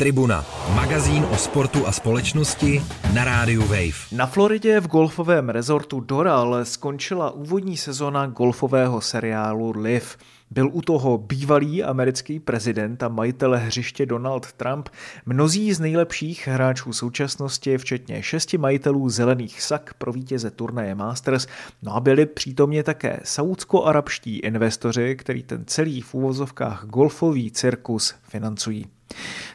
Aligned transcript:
Tribuna, 0.00 0.46
magazín 0.74 1.26
o 1.30 1.36
sportu 1.36 1.86
a 1.86 1.92
společnosti 1.92 2.82
na 3.14 3.24
rádiu 3.24 3.62
Wave. 3.62 4.06
Na 4.12 4.26
Floridě 4.26 4.80
v 4.80 4.86
golfovém 4.86 5.48
rezortu 5.48 6.00
Doral 6.00 6.64
skončila 6.64 7.30
úvodní 7.30 7.76
sezona 7.76 8.26
golfového 8.26 9.00
seriálu 9.00 9.72
Live. 9.76 10.06
Byl 10.50 10.70
u 10.72 10.82
toho 10.82 11.18
bývalý 11.18 11.84
americký 11.84 12.40
prezident 12.40 13.02
a 13.02 13.08
majitel 13.08 13.56
hřiště 13.56 14.06
Donald 14.06 14.52
Trump, 14.52 14.88
mnozí 15.26 15.72
z 15.72 15.80
nejlepších 15.80 16.48
hráčů 16.48 16.92
současnosti, 16.92 17.78
včetně 17.78 18.22
šesti 18.22 18.58
majitelů 18.58 19.08
zelených 19.08 19.62
sak 19.62 19.94
pro 19.94 20.12
vítěze 20.12 20.50
turnaje 20.50 20.94
Masters, 20.94 21.46
no 21.82 21.94
a 21.94 22.00
byli 22.00 22.26
přítomně 22.26 22.82
také 22.82 23.20
saudsko-arabští 23.24 24.40
investoři, 24.40 25.16
který 25.16 25.42
ten 25.42 25.64
celý 25.66 26.00
v 26.00 26.14
úvozovkách 26.14 26.84
golfový 26.84 27.50
cirkus 27.50 28.14
financují. 28.22 28.86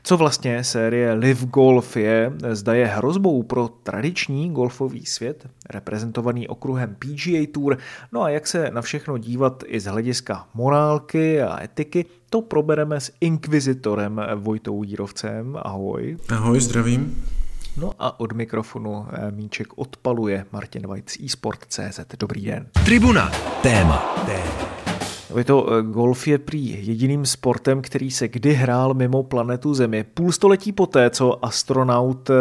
Co 0.06 0.18
vlastně 0.18 0.64
série 0.64 1.14
Live 1.14 1.46
Golf 1.46 1.98
je, 1.98 2.34
zda 2.52 2.74
je 2.74 2.86
hrozbou 2.86 3.44
pro 3.44 3.68
tradiční 3.68 4.50
golfový 4.52 5.06
svět, 5.06 5.50
reprezentovaný 5.70 6.48
okruhem 6.48 6.96
PGA 7.00 7.48
Tour, 7.54 7.78
no 8.12 8.22
a 8.22 8.30
jak 8.30 8.48
se 8.48 8.72
na 8.72 8.82
všechno 8.82 9.18
dívat 9.18 9.64
i 9.68 9.80
z 9.80 9.86
hlediska 9.86 10.48
morálky 10.54 11.42
a 11.42 11.64
etiky, 11.64 12.06
to 12.30 12.42
probereme 12.42 13.00
s 13.00 13.12
inkvizitorem 13.22 14.22
Vojtou 14.36 14.84
Jírovcem. 14.84 15.58
Ahoj. 15.62 16.18
Ahoj, 16.30 16.62
zdravím. 16.62 17.24
No 17.78 17.92
a 18.00 18.20
od 18.20 18.32
mikrofonu 18.32 19.08
eh, 19.12 19.32
Míček 19.32 19.68
odpaluje 19.76 20.46
Martin 20.52 20.88
Vajc, 20.88 21.18
eSport.cz. 21.26 22.00
Dobrý 22.20 22.46
den. 22.46 22.68
Tribuna. 22.86 23.32
Téma. 23.62 24.24
Téma. 24.26 24.93
Je 25.38 25.44
to 25.44 25.74
eh, 25.74 25.82
golf 25.82 26.28
je 26.28 26.38
prý 26.38 26.88
jediným 26.88 27.26
sportem, 27.26 27.82
který 27.82 28.12
se 28.12 28.28
kdy 28.28 28.54
hrál 28.54 28.94
mimo 28.94 29.24
planetu 29.24 29.74
Zemi. 29.74 30.06
Půl 30.14 30.32
století 30.32 30.72
poté, 30.72 31.10
co 31.10 31.46
astronaut 31.46 32.30
eh, 32.30 32.34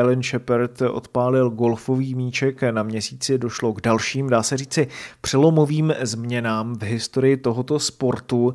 Alan 0.00 0.22
Shepard 0.22 0.82
odpálil 0.82 1.50
golfový 1.50 2.14
míček 2.14 2.62
na 2.70 2.82
měsíci, 2.82 3.38
došlo 3.38 3.72
k 3.72 3.80
dalším, 3.80 4.28
dá 4.28 4.42
se 4.42 4.56
říci, 4.56 4.88
přelomovým 5.20 5.94
změnám 6.02 6.74
v 6.74 6.82
historii 6.82 7.36
tohoto 7.36 7.78
sportu. 7.78 8.54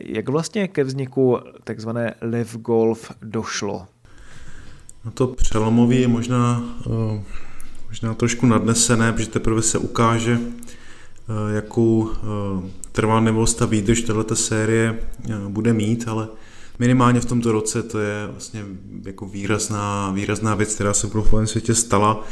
Jak 0.00 0.28
vlastně 0.28 0.68
ke 0.68 0.84
vzniku 0.84 1.38
takzvané 1.64 2.14
live 2.20 2.58
golf 2.58 3.12
došlo? 3.22 3.86
No 5.04 5.10
to 5.10 5.26
přelomový 5.26 6.00
je 6.00 6.08
možná, 6.08 6.62
eh, 6.86 7.22
možná 7.88 8.14
trošku 8.14 8.46
nadnesené, 8.46 9.12
protože 9.12 9.28
teprve 9.28 9.62
se 9.62 9.78
ukáže, 9.78 10.38
jakou 11.54 12.10
trvanlivost 12.92 13.62
a 13.62 13.66
výdrž 13.66 14.00
tato 14.02 14.36
série 14.36 14.98
eh, 14.98 15.34
bude 15.48 15.72
mít, 15.72 16.08
ale 16.08 16.28
minimálně 16.78 17.20
v 17.20 17.24
tomto 17.24 17.52
roce 17.52 17.82
to 17.82 17.98
je 17.98 18.26
vlastně 18.30 18.64
jako 19.04 19.26
výrazná, 19.26 20.10
výrazná 20.10 20.54
věc, 20.54 20.74
která 20.74 20.94
se 20.94 21.06
v 21.06 21.10
golfovém 21.10 21.46
světě 21.46 21.74
stala, 21.74 22.24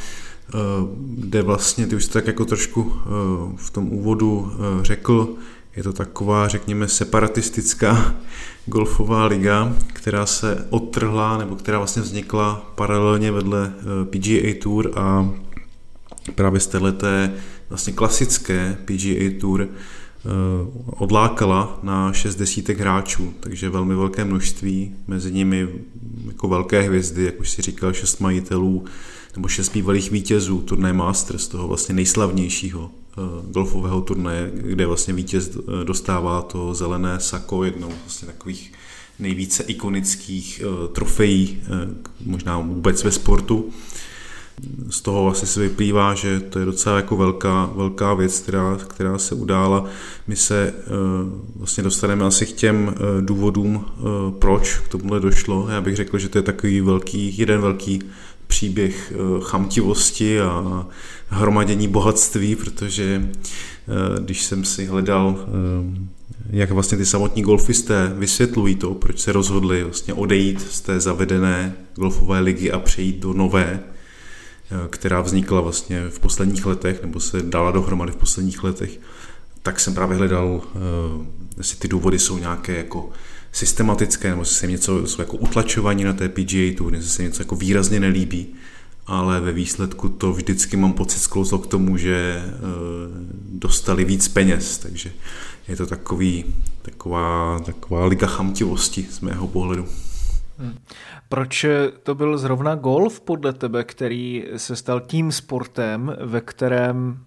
eh, 0.48 0.58
kde 1.00 1.42
vlastně, 1.42 1.86
ty 1.86 1.96
už 1.96 2.04
jsi 2.04 2.10
tak 2.10 2.26
jako 2.26 2.44
trošku 2.44 2.92
eh, 2.96 3.08
v 3.56 3.70
tom 3.70 3.92
úvodu 3.92 4.52
řekl, 4.82 5.34
je 5.76 5.82
to 5.82 5.92
taková, 5.92 6.48
řekněme, 6.48 6.88
separatistická 6.88 8.14
golfová 8.66 9.26
liga, 9.26 9.74
která 9.86 10.26
se 10.26 10.66
odtrhla, 10.70 11.38
nebo 11.38 11.56
která 11.56 11.78
vlastně 11.78 12.02
vznikla 12.02 12.72
paralelně 12.74 13.32
vedle 13.32 13.72
PGA 14.10 14.54
Tour 14.62 14.92
a 14.96 15.30
právě 16.34 16.60
z 16.60 16.66
této 16.66 17.06
vlastně 17.68 17.92
klasické 17.92 18.76
PGA 18.84 19.40
Tour 19.40 19.68
odlákala 20.86 21.78
na 21.82 22.12
šest 22.12 22.36
desítek 22.36 22.78
hráčů, 22.78 23.34
takže 23.40 23.70
velmi 23.70 23.94
velké 23.94 24.24
množství, 24.24 24.94
mezi 25.06 25.32
nimi 25.32 25.68
jako 26.26 26.48
velké 26.48 26.82
hvězdy, 26.82 27.24
jak 27.24 27.40
už 27.40 27.50
si 27.50 27.62
říkal, 27.62 27.92
šest 27.92 28.20
majitelů 28.20 28.84
nebo 29.36 29.48
šest 29.48 29.68
bývalých 29.68 30.10
vítězů 30.10 30.60
turnaje 30.60 30.94
Masters, 30.94 31.48
toho 31.48 31.68
vlastně 31.68 31.94
nejslavnějšího 31.94 32.90
eh, 32.90 33.20
golfového 33.52 34.00
turnaje, 34.00 34.50
kde 34.54 34.86
vlastně 34.86 35.14
vítěz 35.14 35.56
eh, 35.56 35.84
dostává 35.84 36.42
to 36.42 36.74
zelené 36.74 37.20
sako, 37.20 37.64
jednou 37.64 37.92
vlastně 38.04 38.26
takových 38.26 38.72
nejvíce 39.18 39.62
ikonických 39.62 40.62
trofejí, 40.92 41.62
možná 42.24 42.58
vůbec 42.58 43.04
ve 43.04 43.10
sportu 43.12 43.72
z 44.90 45.00
toho 45.00 45.28
asi 45.30 45.46
se 45.46 45.60
vyplývá, 45.60 46.14
že 46.14 46.40
to 46.40 46.58
je 46.58 46.64
docela 46.64 46.96
jako 46.96 47.16
velká, 47.16 47.70
velká 47.74 48.14
věc, 48.14 48.40
která, 48.40 48.78
která 48.88 49.18
se 49.18 49.34
udála. 49.34 49.84
My 50.26 50.36
se 50.36 50.74
uh, 50.76 51.32
vlastně 51.56 51.82
dostaneme 51.82 52.24
asi 52.24 52.46
k 52.46 52.52
těm 52.52 52.86
uh, 52.86 52.94
důvodům, 53.20 53.76
uh, 53.76 54.32
proč 54.38 54.78
k 54.78 54.88
tomuhle 54.88 55.20
došlo. 55.20 55.68
Já 55.70 55.80
bych 55.80 55.96
řekl, 55.96 56.18
že 56.18 56.28
to 56.28 56.38
je 56.38 56.42
takový 56.42 56.80
velký, 56.80 57.38
jeden 57.38 57.60
velký 57.60 58.02
příběh 58.46 59.12
chamtivosti 59.40 60.40
a 60.40 60.86
hromadění 61.28 61.88
bohatství, 61.88 62.56
protože 62.56 63.30
když 64.20 64.44
jsem 64.44 64.64
si 64.64 64.86
hledal, 64.86 65.38
jak 66.50 66.70
vlastně 66.70 66.98
ty 66.98 67.06
samotní 67.06 67.42
golfisté 67.42 68.12
vysvětlují 68.16 68.74
to, 68.74 68.94
proč 68.94 69.18
se 69.18 69.32
rozhodli 69.32 69.84
vlastně 69.84 70.14
odejít 70.14 70.60
z 70.60 70.80
té 70.80 71.00
zavedené 71.00 71.74
golfové 71.94 72.40
ligy 72.40 72.70
a 72.70 72.78
přejít 72.78 73.18
do 73.18 73.32
nové, 73.32 73.80
Eh, 73.80 73.97
která 74.90 75.20
vznikla 75.20 75.60
vlastně 75.60 76.08
v 76.08 76.18
posledních 76.18 76.66
letech, 76.66 77.02
nebo 77.02 77.20
se 77.20 77.42
dala 77.42 77.70
dohromady 77.70 78.12
v 78.12 78.16
posledních 78.16 78.64
letech, 78.64 79.00
tak 79.62 79.80
jsem 79.80 79.94
právě 79.94 80.16
hledal, 80.16 80.62
eh, 80.64 80.78
jestli 81.56 81.76
ty 81.76 81.88
důvody 81.88 82.18
jsou 82.18 82.38
nějaké 82.38 82.76
jako 82.76 83.10
systematické, 83.52 84.30
nebo 84.30 84.44
se 84.44 84.66
něco 84.66 85.06
jsou 85.06 85.22
jako 85.22 85.36
utlačování 85.36 86.04
na 86.04 86.12
té 86.12 86.28
PGA 86.28 86.76
Tour, 86.76 86.94
jestli 86.94 87.10
se 87.10 87.22
něco 87.22 87.42
jako 87.42 87.56
výrazně 87.56 88.00
nelíbí, 88.00 88.46
ale 89.06 89.40
ve 89.40 89.52
výsledku 89.52 90.08
to 90.08 90.32
vždycky 90.32 90.76
mám 90.76 90.92
pocit 90.92 91.18
sklouzlo 91.18 91.58
k 91.58 91.66
tomu, 91.66 91.96
že 91.96 92.42
eh, 92.44 92.50
dostali 93.48 94.04
víc 94.04 94.28
peněz, 94.28 94.78
takže 94.78 95.12
je 95.68 95.76
to 95.76 95.86
takový, 95.86 96.44
taková, 96.82 97.60
taková 97.66 98.06
liga 98.06 98.26
chamtivosti 98.26 99.06
z 99.10 99.20
mého 99.20 99.48
pohledu. 99.48 99.86
Hmm. 100.58 100.78
Proč 101.28 101.66
to 102.02 102.14
byl 102.14 102.38
zrovna 102.38 102.74
golf 102.74 103.20
podle 103.20 103.52
tebe, 103.52 103.84
který 103.84 104.44
se 104.56 104.76
stal 104.76 105.00
tím 105.00 105.32
sportem, 105.32 106.16
ve 106.20 106.40
kterém 106.40 107.24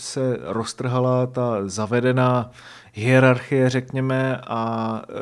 se 0.00 0.38
roztrhala 0.42 1.26
ta 1.26 1.68
zavedená 1.68 2.50
hierarchie, 2.92 3.70
řekněme, 3.70 4.36
a 4.36 5.02
e, 5.08 5.12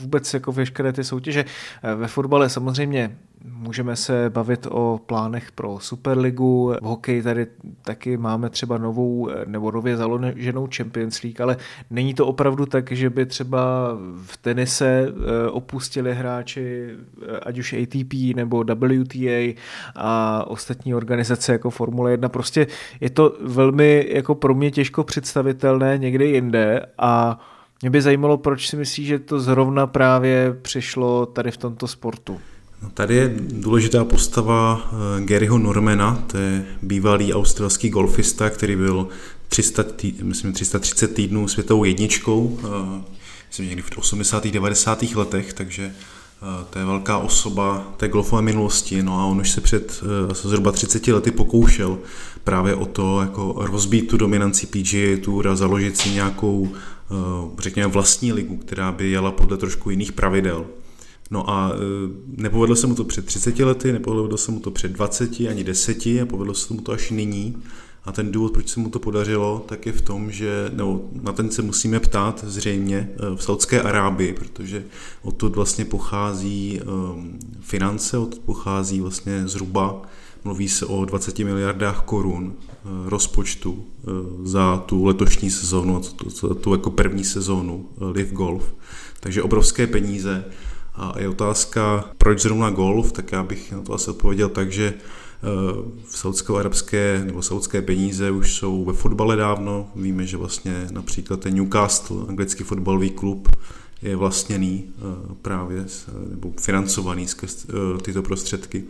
vůbec 0.00 0.34
jako 0.34 0.52
veškeré 0.52 0.92
ty 0.92 1.04
soutěže. 1.04 1.44
E, 1.82 1.94
ve 1.94 2.08
fotbale 2.08 2.48
samozřejmě 2.48 3.16
Můžeme 3.46 3.96
se 3.96 4.30
bavit 4.30 4.66
o 4.70 5.00
plánech 5.06 5.52
pro 5.52 5.78
Superligu. 5.80 6.74
V 6.82 6.84
hokeji 6.84 7.22
tady 7.22 7.46
taky 7.82 8.16
máme 8.16 8.50
třeba 8.50 8.78
novou 8.78 9.30
nebo 9.46 9.70
nově 9.70 9.96
založenou 9.96 10.68
Champions 10.76 11.22
League, 11.22 11.40
ale 11.40 11.56
není 11.90 12.14
to 12.14 12.26
opravdu 12.26 12.66
tak, 12.66 12.92
že 12.92 13.10
by 13.10 13.26
třeba 13.26 13.60
v 14.24 14.36
tenise 14.36 15.06
opustili 15.50 16.14
hráči 16.14 16.88
ať 17.42 17.58
už 17.58 17.72
ATP 17.72 18.12
nebo 18.36 18.64
WTA 18.64 19.60
a 19.96 20.44
ostatní 20.46 20.94
organizace 20.94 21.52
jako 21.52 21.70
Formule 21.70 22.10
1. 22.10 22.28
Prostě 22.28 22.66
je 23.00 23.10
to 23.10 23.36
velmi 23.40 24.06
jako 24.10 24.34
pro 24.34 24.54
mě 24.54 24.70
těžko 24.70 25.04
představitelné 25.04 25.98
někde 25.98 26.24
jinde 26.24 26.86
a 26.98 27.40
mě 27.82 27.90
by 27.90 28.02
zajímalo, 28.02 28.36
proč 28.36 28.68
si 28.68 28.76
myslíš, 28.76 29.06
že 29.06 29.18
to 29.18 29.40
zrovna 29.40 29.86
právě 29.86 30.56
přišlo 30.62 31.26
tady 31.26 31.50
v 31.50 31.56
tomto 31.56 31.88
sportu. 31.88 32.40
No, 32.82 32.90
tady 32.90 33.14
je 33.14 33.34
důležitá 33.36 34.04
postava 34.04 34.90
eh, 34.92 35.24
Garyho 35.24 35.58
Normana, 35.58 36.24
to 36.26 36.38
je 36.38 36.66
bývalý 36.82 37.34
australský 37.34 37.88
golfista, 37.88 38.50
který 38.50 38.76
byl 38.76 39.08
300 39.48 39.82
tý, 39.82 40.14
myslím, 40.22 40.52
330 40.52 41.14
týdnů 41.14 41.48
světovou 41.48 41.84
jedničkou, 41.84 42.58
eh, 42.58 43.02
myslím, 43.48 43.66
někdy 43.66 43.82
v 43.82 43.98
80. 43.98 44.50
90. 44.50 45.14
letech, 45.14 45.52
takže 45.52 45.92
to 46.70 46.78
je 46.78 46.84
velká 46.84 47.18
osoba 47.18 47.94
té 47.96 48.08
golfové 48.08 48.42
minulosti, 48.42 49.02
no 49.02 49.20
a 49.20 49.26
on 49.26 49.40
už 49.40 49.50
se 49.50 49.60
před 49.60 50.04
zhruba 50.32 50.72
30 50.72 51.06
lety 51.06 51.30
pokoušel 51.30 51.98
právě 52.44 52.74
o 52.74 52.86
to, 52.86 53.20
jako 53.20 53.54
rozbít 53.58 54.08
tu 54.08 54.16
dominanci 54.16 54.66
PGA 54.66 55.24
Tour 55.24 55.48
a 55.48 55.56
založit 55.56 55.96
si 55.96 56.10
nějakou, 56.10 56.68
řekněme, 57.58 57.88
vlastní 57.88 58.32
ligu, 58.32 58.56
která 58.56 58.92
by 58.92 59.10
jela 59.10 59.32
podle 59.32 59.56
trošku 59.56 59.90
jiných 59.90 60.12
pravidel. 60.12 60.66
No 61.30 61.50
a 61.50 61.72
nepovedlo 62.36 62.76
se 62.76 62.86
mu 62.86 62.94
to 62.94 63.04
před 63.04 63.26
30 63.26 63.58
lety, 63.58 63.92
nepovedlo 63.92 64.38
se 64.38 64.52
mu 64.52 64.60
to 64.60 64.70
před 64.70 64.92
20, 64.92 65.30
ani 65.50 65.64
10 65.64 66.06
a 66.06 66.26
povedlo 66.26 66.54
se 66.54 66.74
mu 66.74 66.80
to 66.80 66.92
až 66.92 67.10
nyní. 67.10 67.56
A 68.04 68.12
ten 68.12 68.32
důvod, 68.32 68.52
proč 68.52 68.68
se 68.68 68.80
mu 68.80 68.90
to 68.90 68.98
podařilo, 68.98 69.64
tak 69.68 69.86
je 69.86 69.92
v 69.92 70.02
tom, 70.02 70.30
že 70.30 70.70
nebo 70.72 71.04
na 71.22 71.32
ten 71.32 71.50
se 71.50 71.62
musíme 71.62 72.00
ptát 72.00 72.44
zřejmě 72.46 72.96
e, 72.96 73.36
v 73.36 73.42
Saudské 73.42 73.82
Arábii, 73.82 74.32
protože 74.32 74.84
odtud 75.22 75.56
vlastně 75.56 75.84
pochází 75.84 76.80
um, 76.80 77.38
finance, 77.60 78.18
odtud 78.18 78.38
pochází 78.38 79.00
vlastně 79.00 79.48
zhruba, 79.48 80.02
mluví 80.44 80.68
se 80.68 80.86
o 80.86 81.04
20 81.04 81.38
miliardách 81.38 82.02
korun 82.02 82.44
uh, 82.44 83.08
rozpočtu 83.08 83.72
uh, 83.72 84.46
za 84.46 84.76
tu 84.76 85.04
letošní 85.04 85.50
sezónu, 85.50 86.00
tu, 86.00 86.54
tu, 86.54 86.72
jako 86.72 86.90
první 86.90 87.24
sezónu 87.24 87.88
Live 88.12 88.30
Golf. 88.32 88.74
Takže 89.20 89.42
obrovské 89.42 89.86
peníze 89.86 90.44
A 90.94 91.14
je 91.18 91.28
otázka, 91.28 92.04
proč 92.18 92.40
zrovna 92.40 92.70
golf, 92.70 93.12
tak 93.12 93.32
já 93.32 93.42
bych 93.42 93.72
na 93.72 93.82
to 93.82 93.92
asi 93.92 94.10
odpověděl 94.10 94.48
tak, 94.48 94.72
že 94.72 94.94
v 96.06 96.18
saudsko-arabské 96.18 97.22
nebo 97.26 97.42
saudské 97.42 97.82
peníze 97.82 98.30
už 98.30 98.54
jsou 98.54 98.84
ve 98.84 98.92
fotbale 98.92 99.36
dávno. 99.36 99.90
Víme, 99.96 100.26
že 100.26 100.36
vlastně 100.36 100.86
například 100.90 101.40
ten 101.40 101.54
Newcastle, 101.54 102.24
anglický 102.28 102.64
fotbalový 102.64 103.10
klub, 103.10 103.56
je 104.02 104.16
vlastněný 104.16 104.84
právě 105.42 105.84
nebo 106.30 106.52
financovaný 106.60 107.28
skrz 107.28 107.66
tyto 108.02 108.22
prostředky. 108.22 108.84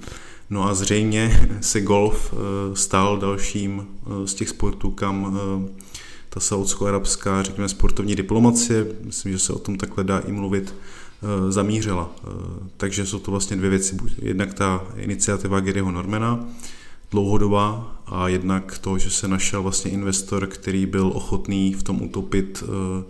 No 0.51 0.69
a 0.69 0.75
zřejmě 0.75 1.49
se 1.61 1.81
golf 1.81 2.35
stal 2.75 3.17
dalším 3.17 3.87
z 4.25 4.35
těch 4.35 4.49
sportů, 4.49 4.91
kam 4.91 5.39
ta 6.35 6.41
saudsko-arabská, 6.41 7.43
řekněme, 7.43 7.69
sportovní 7.69 8.15
diplomacie, 8.15 8.87
myslím, 9.05 9.33
že 9.33 9.39
se 9.39 9.53
o 9.53 9.59
tom 9.59 9.77
takhle 9.77 10.05
dá 10.05 10.19
i 10.19 10.33
mluvit, 10.33 10.75
eh, 10.75 10.83
zamířila. 11.49 12.11
Eh, 12.17 12.31
takže 12.77 13.07
jsou 13.07 13.19
to 13.19 13.31
vlastně 13.31 13.57
dvě 13.57 13.71
věci. 13.71 13.97
Jednak 14.23 14.55
ta 14.55 14.85
iniciativa 14.97 15.61
Garyho 15.61 15.91
Normana, 15.91 16.47
dlouhodobá, 17.11 17.97
a 18.07 18.29
jednak 18.29 18.79
to, 18.79 18.99
že 18.99 19.11
se 19.11 19.29
našel 19.29 19.63
vlastně 19.63 19.91
investor, 19.91 20.47
který 20.47 20.87
byl 20.87 21.07
ochotný 21.15 21.75
v 21.75 21.83
tom 21.83 22.03
utopit 22.03 22.65
eh, 22.67 23.05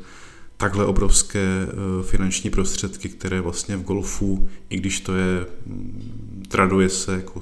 takhle 0.56 0.86
obrovské 0.86 1.66
finanční 2.02 2.50
prostředky, 2.50 3.08
které 3.08 3.40
vlastně 3.40 3.76
v 3.76 3.82
golfu, 3.82 4.48
i 4.70 4.76
když 4.76 5.00
to 5.00 5.14
je, 5.14 5.46
mm, 5.66 6.23
traduje 6.48 6.88
se 6.88 7.12
jako 7.12 7.40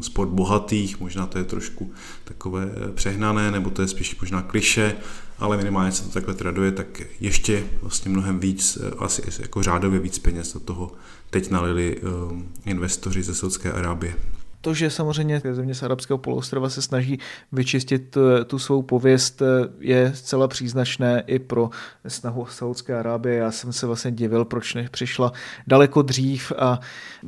sport 0.00 0.28
bohatých, 0.28 1.00
možná 1.00 1.26
to 1.26 1.38
je 1.38 1.44
trošku 1.44 1.92
takové 2.24 2.66
přehnané, 2.94 3.50
nebo 3.50 3.70
to 3.70 3.82
je 3.82 3.88
spíš 3.88 4.20
možná 4.20 4.42
kliše, 4.42 4.96
ale 5.38 5.56
minimálně 5.56 5.92
se 5.92 6.04
to 6.04 6.10
takhle 6.10 6.34
traduje, 6.34 6.72
tak 6.72 7.02
ještě 7.20 7.64
vlastně 7.82 8.10
mnohem 8.10 8.38
víc, 8.40 8.78
eh, 8.80 8.90
asi 8.98 9.22
jako 9.38 9.62
řádově 9.62 10.00
víc 10.00 10.18
peněz 10.18 10.52
do 10.52 10.60
toho 10.60 10.92
teď 11.30 11.50
nalili 11.50 12.00
um, 12.00 12.48
investoři 12.64 13.22
ze 13.22 13.34
Saudské 13.34 13.72
Arábie 13.72 14.16
to, 14.64 14.74
že 14.74 14.90
samozřejmě 14.90 15.40
země 15.52 15.74
z 15.74 15.82
arabského 15.82 16.18
poloostrova 16.18 16.68
se 16.68 16.82
snaží 16.82 17.18
vyčistit 17.52 18.16
eh, 18.16 18.44
tu 18.44 18.58
svou 18.58 18.82
pověst, 18.82 19.42
eh, 19.42 19.68
je 19.78 20.12
zcela 20.14 20.48
příznačné 20.48 21.22
i 21.26 21.38
pro 21.38 21.70
snahu 22.08 22.46
Saudské 22.46 22.98
Arábie. 22.98 23.36
Já 23.36 23.50
jsem 23.50 23.72
se 23.72 23.86
vlastně 23.86 24.10
divil, 24.10 24.44
proč 24.44 24.74
nepřišla 24.74 25.32
daleko 25.66 26.02
dřív 26.02 26.52
a 26.58 26.80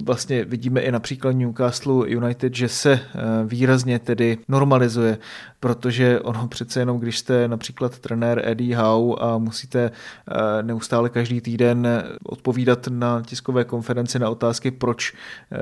vlastně 0.04 0.44
vidíme 0.44 0.80
i 0.80 0.92
například 0.92 1.32
Newcastle 1.32 2.10
United, 2.10 2.54
že 2.54 2.68
se 2.68 2.92
eh, 2.92 3.00
výrazně 3.44 3.98
tedy 3.98 4.38
normalizuje, 4.48 5.18
protože 5.60 6.20
ono 6.20 6.48
přece 6.48 6.80
jenom, 6.80 6.98
když 6.98 7.18
jste 7.18 7.48
například 7.48 7.98
trenér 7.98 8.42
Eddie 8.44 8.76
Howe 8.76 9.16
a 9.20 9.38
musíte 9.38 9.90
neustále 10.62 11.08
každý 11.08 11.40
týden 11.40 11.88
odpovídat 12.24 12.88
na 12.88 13.22
tiskové 13.22 13.64
konferenci 13.64 14.18
na 14.18 14.30
otázky, 14.30 14.70
proč 14.70 15.14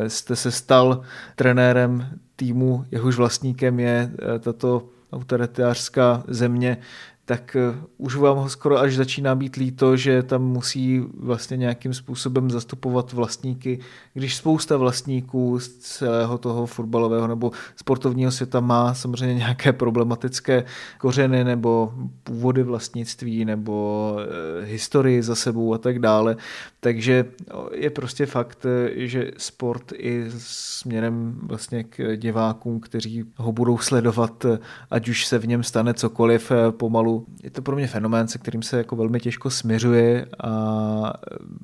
jste 0.09 0.37
se 0.37 0.51
stal 0.51 1.01
trenér 1.37 1.64
trenérem 1.65 2.19
týmu, 2.37 2.85
jehož 2.91 3.17
vlastníkem 3.17 3.81
je 3.81 4.11
eh, 4.13 4.39
tato 4.39 4.89
autoritářská 5.13 6.25
země, 6.29 6.77
tak 7.25 7.57
eh, 7.57 7.75
už 7.99 8.17
vám 8.17 8.37
ho 8.37 8.49
skoro 8.49 8.79
až 8.79 8.97
začíná 8.97 9.35
být 9.35 9.57
líto, 9.57 9.97
že 9.97 10.23
tam 10.23 10.43
musí 10.43 11.01
vlastně 11.19 11.57
nějakým 11.57 11.95
způsobem 11.95 12.51
zastupovat 12.51 13.13
vlastníky, 13.13 13.79
když 14.15 14.37
spousta 14.37 14.77
vlastníků 14.77 15.59
z 15.59 15.69
celého 15.69 16.39
toho 16.39 16.67
fotbalového 16.67 17.27
nebo 17.27 17.53
sportovního 17.77 18.31
světa 18.31 18.61
má 18.61 18.95
samozřejmě 18.95 19.35
nějaké 19.35 19.73
problematické 19.73 20.65
kořeny 20.99 21.45
nebo 21.45 21.93
původy 22.23 22.63
vlastnictví 22.63 23.45
nebo 23.45 24.17
eh, 24.21 24.65
historii 24.65 25.23
za 25.23 25.35
sebou 25.35 25.75
a 25.75 25.79
tak 25.79 25.99
dále. 25.99 26.37
Takže 26.81 27.25
je 27.73 27.91
prostě 27.91 28.27
fakt, 28.27 28.67
eh, 28.67 29.07
že 29.07 29.31
sport 29.37 29.93
i 29.97 30.25
směrem 30.39 31.39
vlastně 31.43 31.85
k 31.85 32.17
divákům, 32.17 32.81
kteří 32.81 33.25
ho 33.37 33.53
budou 33.53 33.79
sledovat, 33.79 34.47
ať 34.91 35.09
už 35.09 35.27
se 35.27 35.39
v 35.39 35.47
něm 35.47 35.63
stane 35.63 35.95
cokoliv 35.95 36.53
pomalu 36.71 37.14
je 37.43 37.51
to 37.51 37.63
pro 37.63 37.77
mě 37.77 37.87
fenomén, 37.87 38.29
se 38.29 38.39
kterým 38.39 38.63
se 38.63 38.79
jako 38.79 38.97
velmi 38.97 39.21
těžko 39.21 39.51
směřuje 39.51 40.27
a 40.45 41.13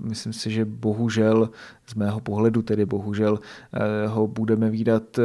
myslím 0.01 0.33
si, 0.33 0.51
že 0.51 0.65
bohužel, 0.65 1.51
z 1.87 1.95
mého 1.95 2.21
pohledu 2.21 2.63
tedy 2.63 2.87
bohužel, 2.87 3.39
eh, 3.73 4.07
ho 4.07 4.27
budeme 4.27 4.71
výdat 4.71 5.19
eh, 5.19 5.23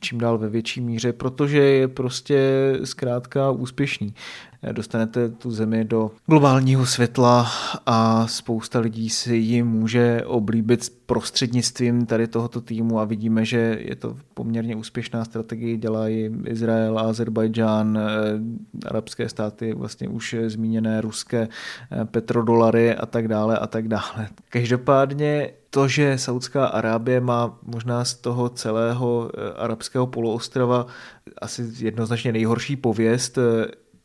čím 0.00 0.18
dál 0.18 0.38
ve 0.38 0.48
větší 0.48 0.80
míře, 0.80 1.12
protože 1.12 1.58
je 1.58 1.88
prostě 1.88 2.72
zkrátka 2.84 3.50
úspěšný 3.50 4.14
dostanete 4.72 5.28
tu 5.28 5.50
zemi 5.50 5.84
do 5.84 6.10
globálního 6.26 6.86
světla 6.86 7.50
a 7.86 8.26
spousta 8.26 8.80
lidí 8.80 9.10
si 9.10 9.36
ji 9.36 9.62
může 9.62 10.22
oblíbit 10.26 10.92
prostřednictvím 11.06 12.06
tady 12.06 12.26
tohoto 12.26 12.60
týmu 12.60 12.98
a 13.00 13.04
vidíme, 13.04 13.44
že 13.44 13.78
je 13.80 13.96
to 13.96 14.16
poměrně 14.34 14.76
úspěšná 14.76 15.24
strategie, 15.24 15.76
dělají 15.76 16.30
Izrael, 16.44 16.98
Azerbajdžán, 16.98 17.98
eh, 17.98 18.88
arabské 18.88 19.28
státy, 19.28 19.74
vlastně 19.74 20.08
už 20.08 20.36
zmíněné 20.46 21.00
ruské 21.00 21.48
eh, 21.92 22.04
petrodolary 22.04 22.94
a 22.94 23.06
tak 23.06 23.28
dále 23.28 23.58
a 23.58 23.66
tak 23.66 23.88
dále. 23.88 24.28
Každopádně 24.48 25.50
to, 25.70 25.88
že 25.88 26.18
Saudská 26.18 26.66
Arábie 26.66 27.20
má 27.20 27.58
možná 27.62 28.04
z 28.04 28.14
toho 28.14 28.48
celého 28.48 29.30
eh, 29.34 29.52
arabského 29.56 30.06
poloostrova 30.06 30.86
asi 31.38 31.72
jednoznačně 31.78 32.32
nejhorší 32.32 32.76
pověst, 32.76 33.38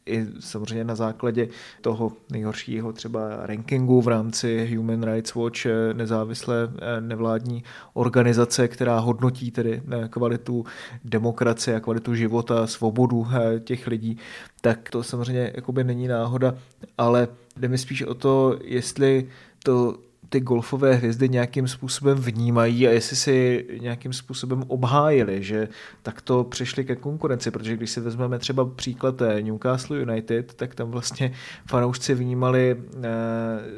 i 0.06 0.26
samozřejmě 0.40 0.84
na 0.84 0.96
základě 0.96 1.48
toho 1.82 2.12
nejhoršího 2.32 2.94
třeba 2.94 3.46
rankingu 3.46 4.02
v 4.02 4.08
rámci 4.08 4.76
Human 4.76 5.04
Rights 5.04 5.36
Watch, 5.36 5.66
eh, 5.66 5.94
nezávislé 5.94 6.70
eh, 6.78 7.02
nevládní 7.02 7.64
organizace, 7.94 8.68
která 8.68 9.00
hodnotí 9.00 9.52
tedy 9.52 9.82
eh, 9.92 10.08
kvalitu 10.08 10.66
demokracie 11.04 11.78
a 11.78 11.80
kvalitu 11.80 12.16
života, 12.16 12.68
svobodu 12.68 13.28
těch 13.60 13.88
lidí, 13.88 14.18
tak 14.62 14.90
to 14.90 15.04
samozřejmě 15.04 15.52
jakoby 15.56 15.84
není 15.84 16.08
náhoda, 16.08 16.56
ale 16.98 17.28
jde 17.58 17.68
mi 17.68 17.78
spíš 17.78 18.02
o 18.02 18.14
to, 18.14 18.60
jestli 18.64 19.30
to 19.64 19.98
ty 20.30 20.40
golfové 20.40 20.96
hvězdy 20.96 21.30
nějakým 21.30 21.68
způsobem 21.68 22.18
vnímají 22.18 22.88
a 22.88 22.92
jestli 22.92 23.16
si 23.16 23.66
nějakým 23.82 24.14
způsobem 24.14 24.64
obhájili, 24.68 25.44
že 25.44 25.68
takto 26.04 26.44
přišli 26.44 26.86
ke 26.86 26.96
konkurenci, 26.96 27.52
protože 27.52 27.78
když 27.78 27.92
si 27.92 28.02
vezmeme 28.02 28.40
třeba 28.40 28.66
příklad 28.66 29.16
Newcastle 29.42 30.00
United, 30.00 30.54
tak 30.54 30.76
tam 30.76 30.92
vlastně 30.92 31.32
fanoušci 31.68 32.14
vnímali 32.14 32.76
eh, 32.78 33.08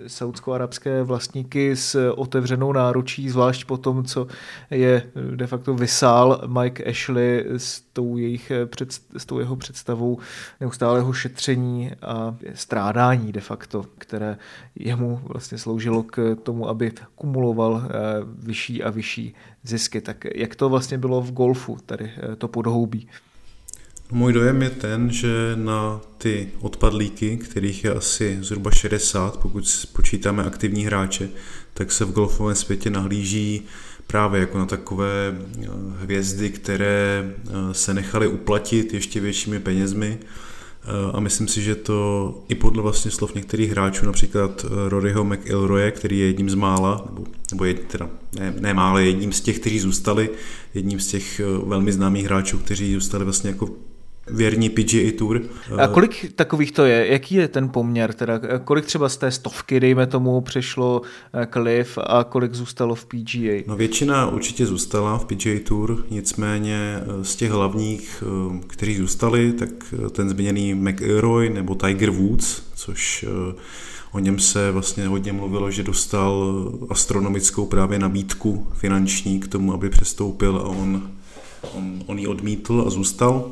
saudsko-arabské 0.07 1.03
vlastníky 1.03 1.75
s 1.75 2.11
otevřenou 2.11 2.73
náručí, 2.73 3.29
zvlášť 3.29 3.65
po 3.65 3.77
tom, 3.77 4.03
co 4.03 4.27
je 4.71 5.03
de 5.35 5.47
facto 5.47 5.73
vysál 5.73 6.41
Mike 6.47 6.83
Ashley 6.83 7.45
s 7.57 7.81
tou, 7.93 8.17
jejich 8.17 8.51
před, 8.65 8.91
s 9.17 9.25
tou 9.25 9.39
jeho 9.39 9.55
představou 9.55 10.17
neustálého 10.59 11.13
šetření 11.13 11.91
a 12.01 12.35
strádání 12.53 13.31
de 13.31 13.41
facto, 13.41 13.85
které 13.97 14.37
jemu 14.75 15.21
vlastně 15.23 15.57
sloužilo 15.57 16.03
k 16.03 16.35
tomu, 16.43 16.69
aby 16.69 16.91
kumuloval 17.15 17.83
eh, 17.83 17.89
vyšší 18.39 18.83
a 18.83 18.89
vyšší 18.89 19.35
zisky. 19.63 20.01
Tak 20.01 20.25
jak 20.35 20.55
to 20.55 20.69
vlastně 20.69 20.97
bylo 20.97 21.21
v 21.21 21.31
golfu, 21.31 21.77
tady 21.85 22.11
eh, 22.17 22.35
to 22.35 22.47
podhoubí? 22.47 23.07
Můj 24.11 24.33
dojem 24.33 24.61
je 24.61 24.69
ten, 24.69 25.11
že 25.11 25.29
na 25.55 26.01
ty 26.17 26.49
odpadlíky, 26.59 27.37
kterých 27.37 27.83
je 27.83 27.93
asi 27.93 28.37
zhruba 28.41 28.71
60, 28.71 29.37
pokud 29.37 29.87
počítáme 29.93 30.43
aktivní 30.43 30.85
hráče, 30.85 31.29
tak 31.73 31.91
se 31.91 32.05
v 32.05 32.11
golfovém 32.11 32.55
světě 32.55 32.89
nahlíží 32.89 33.61
právě 34.07 34.41
jako 34.41 34.57
na 34.57 34.65
takové 34.65 35.35
eh, 35.35 35.67
hvězdy, 35.99 36.49
které 36.49 37.33
se 37.71 37.93
nechaly 37.93 38.27
uplatit 38.27 38.93
ještě 38.93 39.19
většími 39.19 39.59
penězmi 39.59 40.19
a 41.13 41.19
myslím 41.19 41.47
si, 41.47 41.61
že 41.61 41.75
to 41.75 42.43
i 42.49 42.55
podle 42.55 42.81
vlastně 42.81 43.11
slov 43.11 43.35
některých 43.35 43.71
hráčů, 43.71 44.05
například 44.05 44.65
eh, 44.65 44.89
Roryho 44.89 45.23
McIlroye, 45.23 45.91
který 45.91 46.19
je 46.19 46.25
jedním 46.25 46.49
z 46.49 46.55
mála, 46.55 47.05
nebo, 47.09 47.23
nebo 47.51 47.65
je, 47.65 47.73
teda 47.73 48.09
ne, 48.39 48.53
ne 48.59 48.73
málo, 48.73 48.97
jedním 48.97 49.33
z 49.33 49.41
těch, 49.41 49.59
kteří 49.59 49.79
zůstali, 49.79 50.29
jedním 50.73 50.99
z 50.99 51.07
těch 51.07 51.39
eh, 51.39 51.43
velmi 51.65 51.91
známých 51.91 52.25
hráčů, 52.25 52.57
kteří 52.57 52.93
zůstali 52.93 53.23
vlastně 53.23 53.49
jako 53.49 53.69
věrní 54.31 54.69
PGA 54.69 55.11
Tour. 55.17 55.41
A 55.77 55.87
kolik 55.87 56.33
takových 56.35 56.71
to 56.71 56.85
je? 56.85 57.07
Jaký 57.11 57.35
je 57.35 57.47
ten 57.47 57.69
poměr? 57.69 58.13
Teda, 58.13 58.39
kolik 58.63 58.85
třeba 58.85 59.09
z 59.09 59.17
té 59.17 59.31
stovky, 59.31 59.79
dejme 59.79 60.07
tomu, 60.07 60.41
přešlo 60.41 61.01
eh, 61.33 61.45
k 61.45 61.55
LIV 61.55 61.97
a 62.03 62.23
kolik 62.23 62.53
zůstalo 62.53 62.95
v 62.95 63.05
PGA? 63.05 63.63
No 63.67 63.75
většina 63.75 64.27
určitě 64.27 64.65
zůstala 64.65 65.17
v 65.17 65.25
PGA 65.25 65.59
Tour, 65.63 66.05
nicméně 66.09 66.99
eh, 67.01 67.25
z 67.25 67.35
těch 67.35 67.51
hlavních, 67.51 68.23
eh, 68.27 68.59
kteří 68.67 68.95
zůstali, 68.95 69.53
tak 69.53 69.69
ten 70.11 70.29
zmíněný 70.29 70.73
McIlroy 70.73 71.49
nebo 71.49 71.75
Tiger 71.75 72.09
Woods, 72.09 72.61
což 72.75 73.25
O 74.13 74.19
něm 74.19 74.39
se 74.39 74.71
vlastně 74.71 75.07
hodně 75.07 75.33
mluvilo, 75.33 75.71
že 75.71 75.83
dostal 75.83 76.53
astronomickou 76.89 77.65
právě 77.65 77.99
nabídku 77.99 78.67
finanční 78.73 79.39
k 79.39 79.47
tomu, 79.47 79.73
aby 79.73 79.89
přestoupil 79.89 80.57
a 80.57 80.63
on, 80.63 81.11
on, 81.73 82.03
on 82.05 82.19
ji 82.19 82.27
odmítl 82.27 82.83
a 82.87 82.89
zůstal. 82.89 83.51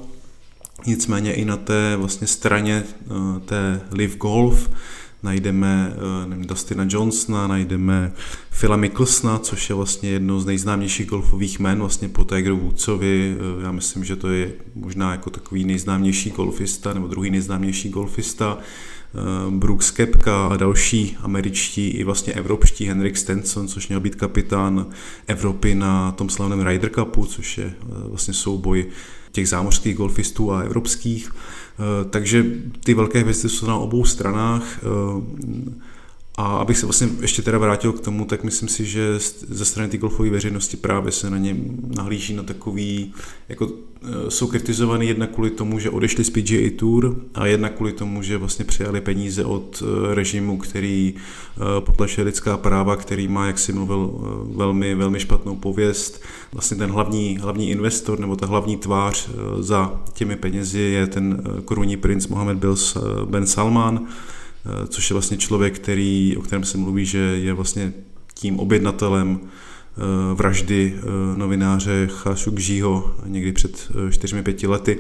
Nicméně 0.86 1.34
i 1.34 1.46
na 1.46 1.58
té 1.58 1.96
vlastně 1.96 2.28
straně 2.28 2.84
eh, 2.88 3.40
té 3.46 3.82
Live 3.92 4.16
Golf 4.16 4.70
najdeme 5.24 5.94
nevím, 6.28 6.46
Dustina 6.46 6.86
Johnsona, 6.90 7.48
najdeme 7.48 8.12
Phila 8.60 8.78
Mickelsona, 8.78 9.40
což 9.40 9.70
je 9.70 9.76
vlastně 9.76 10.10
jedno 10.10 10.40
z 10.40 10.46
nejznámějších 10.46 11.08
golfových 11.08 11.60
men, 11.60 11.80
vlastně 11.80 12.10
po 12.10 12.24
Tigeru 12.24 12.58
Woodsovi. 12.58 13.38
Já 13.64 13.72
myslím, 13.72 14.04
že 14.04 14.16
to 14.16 14.30
je 14.30 14.52
možná 14.76 15.12
jako 15.12 15.30
takový 15.30 15.64
nejznámější 15.64 16.30
golfista, 16.32 16.94
nebo 16.94 17.08
druhý 17.08 17.32
nejznámější 17.32 17.90
golfista. 17.90 18.58
Brooks 19.50 19.92
Kepka 19.92 20.48
a 20.48 20.58
další 20.58 21.18
američtí 21.22 21.88
i 21.88 22.04
vlastně 22.04 22.34
evropští 22.34 22.86
Henrik 22.86 23.18
Stenson, 23.18 23.68
což 23.68 23.88
měl 23.88 24.00
být 24.00 24.16
kapitán 24.16 24.86
Evropy 25.28 25.76
na 25.76 26.12
tom 26.12 26.30
slavném 26.30 26.68
Ryder 26.68 26.90
Cupu, 26.90 27.26
což 27.26 27.58
je 27.58 27.74
vlastně 28.10 28.34
souboj 28.34 28.86
těch 29.32 29.50
zámořských 29.50 29.98
golfistů 29.98 30.52
a 30.52 30.62
evropských. 30.62 31.32
Takže 32.10 32.46
ty 32.84 32.94
velké 32.94 33.20
hvězdy 33.20 33.50
jsou 33.50 33.68
na 33.68 33.76
obou 33.78 34.06
stranách 34.06 34.80
a 36.40 36.58
abych 36.58 36.78
se 36.78 36.86
vlastně 36.86 37.10
ještě 37.22 37.42
teda 37.42 37.58
vrátil 37.58 37.94
k 37.94 38.00
tomu, 38.00 38.26
tak 38.26 38.44
myslím 38.44 38.70
si, 38.70 38.86
že 38.86 39.20
ze 39.50 39.66
strany 39.66 39.90
té 39.90 39.98
golfové 39.98 40.30
veřejnosti 40.30 40.78
právě 40.78 41.12
se 41.12 41.30
na 41.30 41.38
ně 41.38 41.56
nahlíží 41.96 42.34
na 42.34 42.44
takový, 42.44 43.14
jako 43.50 43.68
e, 43.68 44.32
jsou 44.32 44.48
kritizovaný 44.48 45.08
jednak 45.08 45.30
kvůli 45.30 45.50
tomu, 45.50 45.80
že 45.80 45.90
odešli 45.90 46.24
z 46.24 46.30
PGA 46.30 46.70
Tour 46.76 47.16
a 47.34 47.46
jednak 47.46 47.74
kvůli 47.74 47.92
tomu, 47.92 48.22
že 48.24 48.38
vlastně 48.38 48.66
přijali 48.66 49.02
peníze 49.02 49.46
od 49.46 49.84
e, 49.84 50.16
režimu, 50.16 50.58
který 50.58 51.14
e, 51.14 51.82
potlačuje 51.82 52.26
lidská 52.26 52.58
práva, 52.58 52.96
který 52.96 53.28
má, 53.28 53.48
jak 53.48 53.60
si 53.60 53.74
mluvil, 53.74 54.14
velmi, 54.56 54.96
velmi 54.96 55.20
špatnou 55.20 55.56
pověst. 55.56 56.24
Vlastně 56.54 56.78
ten 56.78 56.92
hlavní, 56.92 57.38
hlavní 57.38 57.70
investor 57.70 58.20
nebo 58.20 58.36
ta 58.36 58.46
hlavní 58.46 58.78
tvář 58.78 59.30
za 59.60 60.04
těmi 60.14 60.36
penězi 60.36 60.80
je 60.80 61.08
ten 61.08 61.44
korunní 61.66 61.98
princ 61.98 62.28
Mohammed 62.28 62.58
Ben 63.26 63.48
Salman, 63.48 64.08
Eh, 64.08 64.39
což 64.88 65.10
je 65.10 65.14
vlastně 65.14 65.38
člověk, 65.38 65.76
který, 65.76 66.38
o 66.38 66.42
kterém 66.42 66.64
se 66.64 66.78
mluví, 66.78 67.06
že 67.06 67.18
je 67.18 67.54
vlastně 67.54 67.94
tím 68.34 68.60
objednatelem 68.60 69.40
eh, 69.42 70.02
vraždy 70.34 70.96
eh, 70.98 71.38
novináře 71.38 72.10
Khashoggiho 72.24 73.16
někdy 73.26 73.52
před 73.52 73.92
4-5 74.10 74.70
lety. 74.70 75.00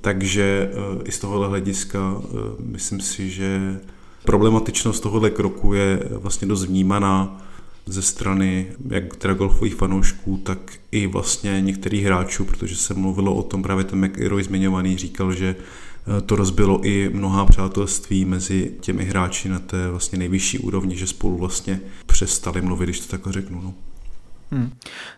Takže 0.00 0.70
i 1.04 1.12
z 1.12 1.18
tohohle 1.18 1.48
hlediska 1.48 2.16
myslím 2.58 3.00
si, 3.00 3.30
že 3.30 3.80
problematičnost 4.24 5.02
tohohle 5.02 5.30
kroku 5.30 5.74
je 5.74 6.02
vlastně 6.10 6.48
dost 6.48 6.64
vnímaná 6.64 7.42
ze 7.86 8.02
strany 8.02 8.66
jak 8.88 9.16
teda 9.16 9.34
golfových 9.34 9.74
fanoušků, 9.74 10.36
tak 10.36 10.58
i 10.90 11.06
vlastně 11.06 11.60
některých 11.60 12.04
hráčů, 12.04 12.44
protože 12.44 12.76
se 12.76 12.94
mluvilo 12.94 13.34
o 13.34 13.42
tom, 13.42 13.62
právě 13.62 13.84
ten 13.84 14.06
McIroy 14.06 14.42
zmiňovaný 14.42 14.98
říkal, 14.98 15.32
že 15.32 15.56
Eh, 15.56 15.91
to 16.26 16.36
rozbilo 16.36 16.86
i 16.86 17.10
mnoha 17.12 17.46
přátelství 17.46 18.24
mezi 18.24 18.74
těmi 18.80 19.04
hráči 19.04 19.48
na 19.48 19.58
té 19.58 19.90
vlastně 19.90 20.18
nejvyšší 20.18 20.58
úrovni, 20.58 20.96
že 20.96 21.06
spolu 21.06 21.36
vlastně 21.38 21.80
přestali 22.06 22.62
mluvit, 22.62 22.86
když 22.86 23.00
to 23.00 23.10
takhle 23.10 23.32
řeknu. 23.32 23.60
No. 23.62 23.74
Hmm. 24.52 24.70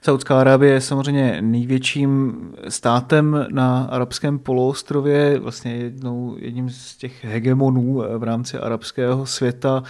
Saudská 0.02 0.40
Arábie 0.40 0.72
je 0.72 0.80
samozřejmě 0.80 1.38
největším 1.40 2.34
státem 2.68 3.46
na 3.50 3.84
arabském 3.84 4.38
poloostrově, 4.38 5.38
vlastně 5.38 5.74
jednou, 5.76 6.36
jedním 6.38 6.70
z 6.70 6.96
těch 6.96 7.24
hegemonů 7.24 8.02
v 8.18 8.22
rámci 8.22 8.58
arabského 8.58 9.26
světa 9.26 9.82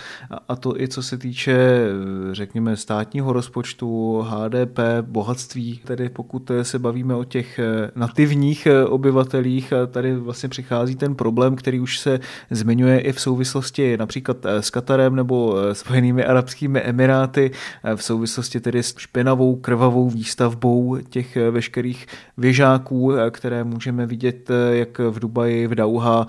a 0.49 0.57
to 0.57 0.81
i 0.81 0.89
co 0.89 1.03
se 1.03 1.19
týče, 1.19 1.87
řekněme, 2.33 2.77
státního 2.77 3.33
rozpočtu, 3.33 4.21
HDP, 4.29 4.79
bohatství, 5.01 5.81
tedy 5.85 6.09
pokud 6.09 6.51
se 6.63 6.79
bavíme 6.79 7.15
o 7.15 7.25
těch 7.25 7.61
nativních 7.95 8.69
obyvatelích, 8.87 9.73
tady 9.91 10.17
vlastně 10.17 10.49
přichází 10.49 10.97
ten 10.97 11.15
problém, 11.15 11.57
který 11.57 11.81
už 11.81 11.99
se 11.99 12.21
zmiňuje 12.51 13.01
i 13.01 13.13
v 13.13 13.21
souvislosti 13.21 13.97
například 13.97 14.37
s 14.47 14.71
Katarem 14.71 15.17
nebo 15.17 15.57
Spojenými 15.73 16.25
arabskými 16.25 16.81
emiráty, 16.81 17.51
v 17.97 18.03
souvislosti 18.03 18.61
tedy 18.61 18.83
s 18.83 18.95
špinavou 18.99 19.34
špinavou, 19.35 19.57
krvavou 19.57 20.11
výstavbou 20.11 20.97
těch 21.11 21.37
eh, 21.37 21.51
veškerých 21.51 22.07
věžáků, 22.37 23.13
eh, 23.13 23.31
které 23.31 23.65
můžeme 23.65 24.07
vidět 24.07 24.51
eh, 24.51 24.77
jak 24.77 24.99
v 24.99 25.19
Dubaji, 25.19 25.67
v 25.67 25.75
Dauha, 25.75 26.27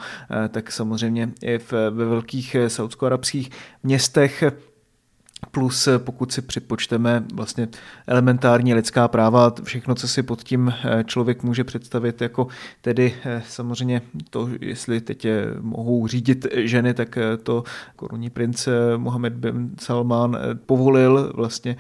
tak 0.49 0.71
samozřejmě 0.71 1.29
i 1.41 1.59
ve 1.71 2.05
velkých 2.05 2.55
saudsko-arabských 2.67 3.49
městech 3.83 4.43
plus 5.51 5.89
pokud 5.97 6.31
si 6.31 6.41
připočteme 6.41 7.23
vlastně 7.33 7.67
elementární 8.07 8.73
lidská 8.73 9.07
práva, 9.07 9.53
všechno, 9.63 9.95
co 9.95 10.07
si 10.07 10.23
pod 10.23 10.43
tím 10.43 10.73
eh, 10.83 11.03
člověk 11.03 11.43
může 11.43 11.63
představit, 11.63 12.21
jako 12.21 12.47
tedy 12.81 13.13
eh, 13.25 13.43
samozřejmě 13.47 14.01
to, 14.29 14.49
jestli 14.61 15.01
teď 15.01 15.27
mohou 15.61 16.07
řídit 16.07 16.47
ženy, 16.53 16.93
tak 16.93 17.17
eh, 17.17 17.37
to 17.37 17.63
korunní 17.95 18.29
princ 18.29 18.67
Mohamed 18.97 19.33
bin 19.33 19.71
Salman 19.79 20.37
povolil. 20.65 21.31
Vlastně 21.35 21.75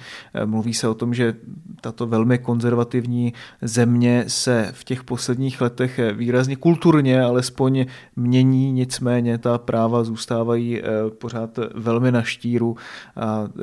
mluví 0.45 0.73
se 0.73 0.87
o 0.87 0.93
tom, 0.93 1.13
že 1.13 1.33
tato 1.81 2.07
velmi 2.07 2.37
konzervativní 2.37 3.33
země 3.61 4.23
se 4.27 4.69
v 4.71 4.83
těch 4.83 5.03
posledních 5.03 5.61
letech 5.61 5.99
výrazně 6.13 6.55
kulturně 6.55 7.21
alespoň 7.21 7.85
mění, 8.15 8.71
nicméně 8.71 9.37
ta 9.37 9.57
práva 9.57 10.03
zůstávají 10.03 10.81
pořád 11.19 11.59
velmi 11.75 12.11
na 12.11 12.21
štíru 12.21 12.77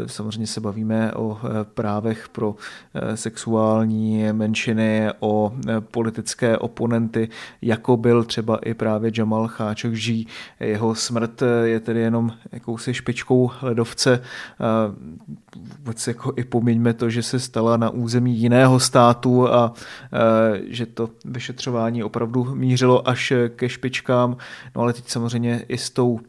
samozřejmě 0.06 0.46
se 0.46 0.60
bavíme 0.60 1.12
o 1.12 1.38
eh, 1.44 1.48
právech 1.64 2.28
pro 2.28 2.54
eh, 2.94 3.16
sexuální 3.16 4.32
menšiny, 4.32 5.08
o 5.20 5.52
eh, 5.68 5.80
politické 5.80 6.58
oponenty, 6.58 7.28
jako 7.62 7.96
byl 7.96 8.24
třeba 8.24 8.56
i 8.56 8.74
právě 8.74 9.12
Jamal 9.18 9.48
Khashoggi. 9.48 10.26
Jeho 10.60 10.94
smrt 10.94 11.42
je 11.64 11.80
tedy 11.80 12.00
jenom 12.00 12.32
jakousi 12.52 12.94
špičkou 12.94 13.50
ledovce. 13.62 14.22
Vůbec 15.78 16.06
jako 16.06 16.32
i 16.36 16.44
pomiňme 16.44 16.94
to, 16.94 17.10
že 17.10 17.22
se 17.22 17.40
stala 17.40 17.76
na 17.76 17.90
území 17.90 18.36
jiného 18.36 18.80
státu 18.80 19.52
a 19.52 19.72
že 20.66 20.86
to 20.86 21.08
vyšetřování 21.24 22.04
opravdu 22.04 22.54
mířilo 22.54 23.08
až 23.08 23.32
ke 23.56 23.68
špičkám. 23.68 24.36
No 24.76 24.82
ale 24.82 24.92
teď 24.92 25.08
samozřejmě 25.08 25.64
i 25.68 25.78
s 25.78 25.90
tou 25.90 26.20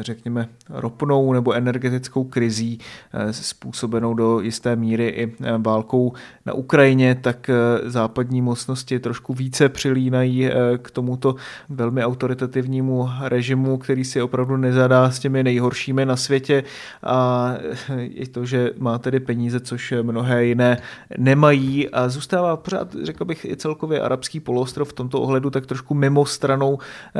řekněme, 0.00 0.48
ropnou 0.70 1.32
nebo 1.32 1.52
energetickou 1.52 2.24
krizí 2.24 2.78
eh, 3.12 3.32
způsobenou 3.32 4.14
do 4.14 4.40
jisté 4.40 4.76
míry 4.76 5.08
i 5.08 5.32
eh, 5.40 5.58
válkou 5.58 6.12
na 6.46 6.52
Ukrajině, 6.52 7.14
tak 7.14 7.50
západní 7.84 8.42
mocnosti 8.42 9.00
trošku 9.00 9.34
více 9.34 9.68
přilínají 9.68 10.50
k 10.82 10.90
tomuto 10.90 11.34
velmi 11.68 12.04
autoritativnímu 12.04 13.08
režimu, 13.22 13.78
který 13.78 14.04
si 14.04 14.22
opravdu 14.22 14.56
nezadá 14.56 15.10
s 15.10 15.18
těmi 15.18 15.42
nejhoršími 15.42 16.06
na 16.06 16.16
světě 16.16 16.64
a 17.02 17.54
i 17.98 18.26
to, 18.26 18.44
že 18.44 18.70
má 18.78 18.98
tedy 18.98 19.20
peníze, 19.20 19.60
což 19.60 19.94
mnohé 20.02 20.44
jiné 20.44 20.78
nemají 21.18 21.88
a 21.88 22.08
zůstává 22.08 22.56
pořád, 22.56 22.96
řekl 23.02 23.24
bych, 23.24 23.44
i 23.44 23.56
celkově 23.56 24.00
arabský 24.00 24.40
poloostrov 24.40 24.88
v 24.88 24.92
tomto 24.92 25.20
ohledu 25.20 25.50
tak 25.50 25.66
trošku 25.66 25.94
mimo 25.94 26.26
stranou, 26.26 26.78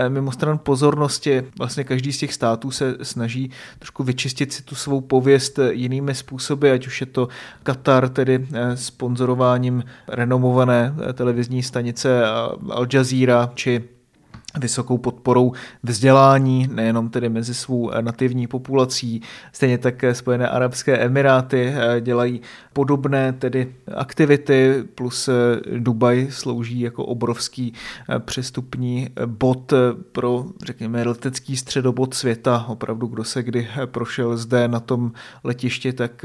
mimo 0.09 0.33
stran 0.33 0.59
pozornosti. 0.59 1.43
Vlastně 1.59 1.85
každý 1.85 2.13
z 2.13 2.19
těch 2.19 2.32
států 2.33 2.71
se 2.71 2.97
snaží 3.03 3.51
trošku 3.79 4.05
vyčistit 4.05 4.53
si 4.53 4.63
tu 4.63 4.75
svou 4.75 5.01
pověst 5.01 5.59
jinými 5.71 6.15
způsoby, 6.15 6.71
ať 6.71 6.87
už 6.87 7.01
je 7.01 7.07
to 7.07 7.29
Katar, 7.63 8.09
tedy 8.09 8.47
eh, 8.53 8.77
sponzorováním 8.77 9.85
renomované 10.09 10.95
eh, 11.09 11.13
televizní 11.13 11.63
stanice 11.63 12.25
Al 12.71 12.87
Jazeera, 12.93 13.51
či 13.55 13.83
vysokou 14.61 14.99
podporou 14.99 15.53
vzdělání, 15.83 16.69
nejenom 16.73 17.11
tedy 17.11 17.29
mezi 17.29 17.55
svou 17.55 17.91
nativní 18.01 18.47
populací. 18.47 19.23
Stejně 19.53 19.79
tak 19.79 20.05
Spojené 20.13 20.49
arabské 20.49 20.99
emiráty 20.99 21.75
eh, 21.75 22.01
dělají 22.01 22.41
podobné 22.73 23.33
tedy 23.33 23.75
aktivity, 23.95 24.85
plus 24.95 25.29
eh, 25.29 25.33
Dubaj 25.79 26.27
slouží 26.31 26.81
jako 26.81 27.05
obrovský 27.05 27.73
eh, 28.09 28.19
přestupní 28.19 29.09
bod 29.27 29.73
pro, 30.13 30.47
řekněme, 30.65 31.03
letecký 31.03 31.57
středobod 31.57 32.15
světa. 32.15 32.65
Opravdu, 32.69 33.07
kdo 33.07 33.25
se 33.25 33.43
kdy 33.43 33.69
prošel 33.85 34.37
zde 34.37 34.69
na 34.69 34.81
tom 34.81 35.13
letišti, 35.45 35.93
tak 35.93 36.25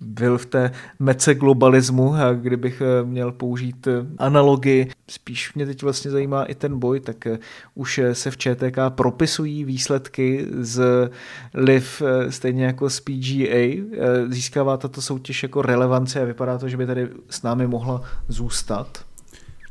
byl 0.00 0.38
v 0.38 0.46
té 0.46 0.70
mece 0.98 1.34
globalismu, 1.34 2.14
kdybych 2.34 2.82
měl 3.04 3.32
použít 3.32 3.88
analogii. 4.18 4.90
Spíš 5.10 5.54
mě 5.54 5.66
teď 5.66 5.82
vlastně 5.82 6.10
zajímá 6.10 6.44
i 6.44 6.54
ten 6.54 6.78
boj, 6.78 7.00
tak 7.00 7.26
už 7.74 8.00
se 8.12 8.30
v 8.30 8.36
ČTK 8.36 8.78
propisují 8.88 9.64
výsledky 9.64 10.46
z 10.60 11.10
LIV 11.54 12.02
stejně 12.28 12.64
jako 12.64 12.90
z 12.90 13.00
PGA. 13.00 13.84
Získává 14.28 14.76
tato 14.76 15.02
soutěž 15.02 15.42
jako 15.42 15.62
relevanci 15.62 16.20
a 16.20 16.24
vypadá 16.24 16.58
to, 16.58 16.68
že 16.68 16.76
by 16.76 16.86
tady 16.86 17.08
s 17.30 17.42
námi 17.42 17.66
mohla 17.66 18.02
zůstat. 18.28 19.06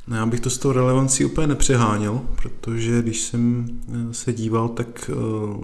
No, 0.08 0.16
já 0.16 0.26
bych 0.26 0.40
to 0.40 0.50
s 0.50 0.58
tou 0.58 0.72
relevancí 0.72 1.26
úplně 1.26 1.48
nepřeháněl, 1.48 2.22
protože 2.36 3.02
když 3.02 3.22
jsem 3.22 3.66
eh, 3.88 4.14
se 4.14 4.34
díval, 4.34 4.70
tak 4.70 5.10
eh, 5.10 5.14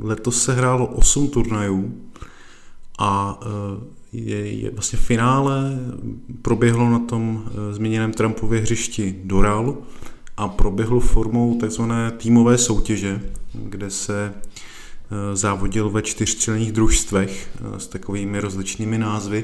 letos 0.01 0.43
se 0.43 0.53
hrálo 0.53 0.87
8 0.87 1.27
turnajů 1.27 1.93
a 2.99 3.39
eh, 3.41 4.01
je, 4.13 4.51
je 4.51 4.71
vlastně 4.71 4.99
finále 4.99 5.79
proběhlo 6.41 6.89
na 6.89 6.99
tom 6.99 7.43
zmíněném 7.71 8.13
Trumpově 8.13 8.61
hřišti 8.61 9.21
Doral 9.23 9.77
a 10.37 10.47
proběhlo 10.47 10.99
formou 10.99 11.57
takzvané 11.59 12.11
týmové 12.11 12.57
soutěže, 12.57 13.21
kde 13.53 13.89
se 13.89 14.33
závodil 15.33 15.89
ve 15.89 16.01
čtyřčlenných 16.01 16.71
družstvech 16.71 17.49
s 17.77 17.87
takovými 17.87 18.39
rozličnými 18.39 18.97
názvy. 18.97 19.43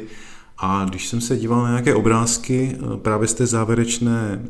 A 0.57 0.85
když 0.89 1.07
jsem 1.07 1.21
se 1.21 1.37
díval 1.37 1.63
na 1.63 1.69
nějaké 1.69 1.95
obrázky 1.95 2.77
právě 3.01 3.27
z, 3.27 3.33
té 3.33 3.45
závěrečné, 3.45 4.41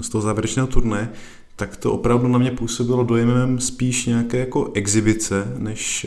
z 0.00 0.08
toho 0.08 0.22
závěrečného 0.22 0.68
turné, 0.68 1.12
tak 1.56 1.76
to 1.76 1.92
opravdu 1.92 2.28
na 2.28 2.38
mě 2.38 2.50
působilo 2.50 3.04
dojemem 3.04 3.60
spíš 3.60 4.06
nějaké 4.06 4.38
jako 4.38 4.70
exibice, 4.74 5.52
než 5.58 6.06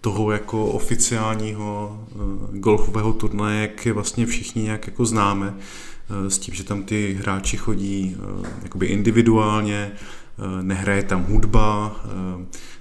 toho 0.00 0.30
jako 0.30 0.66
oficiálního 0.66 2.04
golfového 2.52 3.12
turnaje, 3.12 3.60
jak 3.60 3.86
je 3.86 3.92
vlastně 3.92 4.26
všichni 4.26 4.62
nějak 4.62 4.86
jako 4.86 5.04
známe. 5.06 5.54
Eh, 6.10 6.30
s 6.30 6.38
tím, 6.38 6.54
že 6.54 6.64
tam 6.64 6.82
ty 6.82 7.16
hráči 7.20 7.56
chodí 7.56 8.16
eh, 8.16 8.48
jakoby 8.62 8.86
individuálně, 8.86 9.92
eh, 9.92 10.62
nehraje 10.62 11.02
tam 11.02 11.24
hudba, 11.24 11.96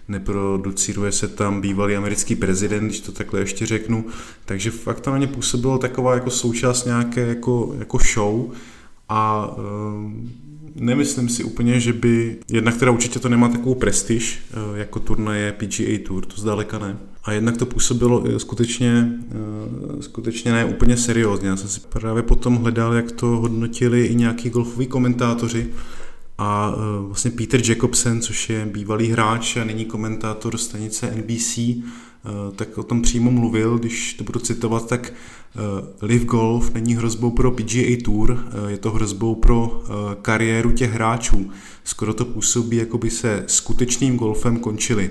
neproducíruje 0.07 1.11
se 1.11 1.27
tam 1.27 1.61
bývalý 1.61 1.95
americký 1.95 2.35
prezident, 2.35 2.85
když 2.85 2.99
to 2.99 3.11
takhle 3.11 3.39
ještě 3.39 3.65
řeknu, 3.65 4.05
takže 4.45 4.71
fakt 4.71 4.99
to 4.99 5.11
na 5.11 5.17
ně 5.17 5.27
působilo 5.27 5.77
taková 5.77 6.13
jako 6.13 6.29
součást 6.29 6.85
nějaké 6.85 7.21
jako, 7.21 7.75
jako 7.79 7.97
show 8.13 8.51
a 9.09 9.49
nemyslím 10.75 11.29
si 11.29 11.43
úplně, 11.43 11.79
že 11.79 11.93
by, 11.93 12.37
jednak 12.51 12.77
teda 12.77 12.91
určitě 12.91 13.19
to 13.19 13.29
nemá 13.29 13.49
takovou 13.49 13.75
prestiž 13.75 14.39
jako 14.75 14.99
turnaje 14.99 15.51
PGA 15.51 15.99
Tour, 16.07 16.25
to 16.25 16.41
zdaleka 16.41 16.79
ne. 16.79 16.97
A 17.23 17.31
jednak 17.31 17.57
to 17.57 17.65
působilo 17.65 18.39
skutečně, 18.39 19.11
eh, 19.31 20.01
skutečně 20.03 20.51
ne 20.51 20.65
úplně 20.65 20.97
seriózně. 20.97 21.49
Já 21.49 21.55
jsem 21.55 21.69
si 21.69 21.79
právě 21.79 22.23
potom 22.23 22.55
hledal, 22.55 22.93
jak 22.93 23.11
to 23.11 23.25
hodnotili 23.27 24.05
i 24.05 24.15
nějaký 24.15 24.49
golfoví 24.49 24.87
komentátoři. 24.87 25.67
A 26.39 26.73
eh, 26.73 27.07
vlastně 27.07 27.31
Peter 27.31 27.69
Jacobsen, 27.69 28.21
což 28.21 28.49
je 28.49 28.65
bývalý 28.65 29.07
hráč 29.07 29.57
a 29.57 29.63
nyní 29.63 29.85
komentátor 29.85 30.57
stanice 30.57 31.15
NBC, 31.15 31.57
eh, 31.57 31.81
tak 32.55 32.77
o 32.77 32.83
tom 32.83 33.01
přímo 33.01 33.31
mluvil, 33.31 33.77
když 33.77 34.13
to 34.13 34.23
budu 34.23 34.39
citovat, 34.39 34.87
tak 34.87 35.13
Live 36.01 36.25
Golf 36.25 36.73
není 36.73 36.95
hrozbou 36.95 37.31
pro 37.31 37.51
PGA 37.51 38.03
Tour, 38.03 38.45
je 38.67 38.77
to 38.77 38.91
hrozbou 38.91 39.35
pro 39.35 39.83
kariéru 40.21 40.71
těch 40.71 40.91
hráčů. 40.91 41.51
Skoro 41.83 42.13
to 42.13 42.25
působí, 42.25 42.77
jako 42.77 42.97
by 42.97 43.09
se 43.09 43.43
skutečným 43.47 44.17
golfem 44.17 44.59
končili. 44.59 45.09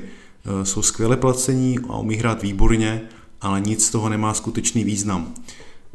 Jsou 0.62 0.82
skvěle 0.82 1.16
placení 1.16 1.78
a 1.88 1.98
umí 1.98 2.16
hrát 2.16 2.42
výborně, 2.42 3.02
ale 3.40 3.60
nic 3.60 3.86
z 3.86 3.90
toho 3.90 4.08
nemá 4.08 4.34
skutečný 4.34 4.84
význam 4.84 5.34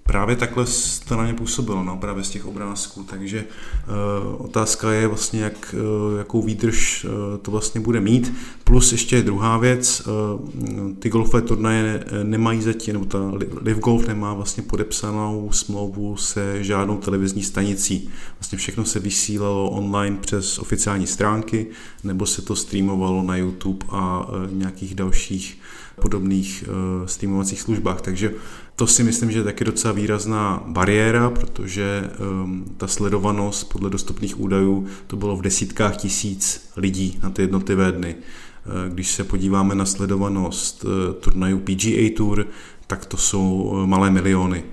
právě 0.03 0.35
takhle 0.35 0.65
to 1.07 1.17
na 1.17 1.27
ně 1.27 1.33
působilo, 1.33 1.83
no, 1.83 1.97
právě 1.97 2.23
z 2.23 2.29
těch 2.29 2.45
obrázků, 2.45 3.03
takže 3.03 3.45
uh, 3.45 4.45
otázka 4.45 4.91
je 4.91 5.07
vlastně, 5.07 5.41
jak, 5.41 5.75
uh, 5.77 6.17
jakou 6.17 6.41
výdrž 6.41 7.05
uh, 7.05 7.11
to 7.37 7.51
vlastně 7.51 7.81
bude 7.81 7.99
mít, 7.99 8.33
plus 8.63 8.91
ještě 8.91 9.21
druhá 9.21 9.57
věc, 9.57 10.07
uh, 10.07 10.93
ty 10.99 11.09
golfové 11.09 11.41
turnaje 11.41 12.05
nemají 12.23 12.61
zatím, 12.61 12.93
nebo 12.93 13.05
ta 13.05 13.19
Live 13.61 13.79
Golf 13.79 14.07
nemá 14.07 14.33
vlastně 14.33 14.63
podepsanou 14.63 15.49
smlouvu 15.51 16.17
se 16.17 16.63
žádnou 16.63 16.97
televizní 16.97 17.43
stanicí, 17.43 18.09
vlastně 18.39 18.57
všechno 18.57 18.85
se 18.85 18.99
vysílalo 18.99 19.69
online 19.69 20.17
přes 20.21 20.59
oficiální 20.59 21.07
stránky, 21.07 21.67
nebo 22.03 22.25
se 22.25 22.41
to 22.41 22.55
streamovalo 22.55 23.23
na 23.23 23.37
YouTube 23.37 23.85
a 23.89 24.27
uh, 24.27 24.51
nějakých 24.51 24.95
dalších 24.95 25.57
podobných 26.01 26.63
uh, 26.67 27.05
streamovacích 27.07 27.61
službách, 27.61 28.01
takže 28.01 28.33
to 28.75 28.87
si 28.87 29.03
myslím, 29.03 29.31
že 29.31 29.39
je 29.39 29.43
taky 29.43 29.63
docela 29.63 29.93
výrazná 29.93 30.63
bariéra, 30.67 31.29
protože 31.29 32.09
um, 32.19 32.65
ta 32.77 32.87
sledovanost 32.87 33.69
podle 33.69 33.89
dostupných 33.89 34.39
údajů 34.39 34.87
to 35.07 35.15
bylo 35.15 35.35
v 35.35 35.41
desítkách 35.41 35.97
tisíc 35.97 36.69
lidí 36.77 37.19
na 37.23 37.29
ty 37.29 37.41
jednotlivé 37.41 37.91
dny. 37.91 38.15
Uh, 38.15 38.93
když 38.93 39.11
se 39.11 39.23
podíváme 39.23 39.75
na 39.75 39.85
sledovanost 39.85 40.83
uh, 40.83 40.91
turnajů 41.13 41.59
PGA 41.59 42.15
Tour, 42.17 42.47
tak 42.87 43.05
to 43.05 43.17
jsou 43.17 43.61
uh, 43.61 43.85
malé 43.85 44.11
miliony. 44.11 44.63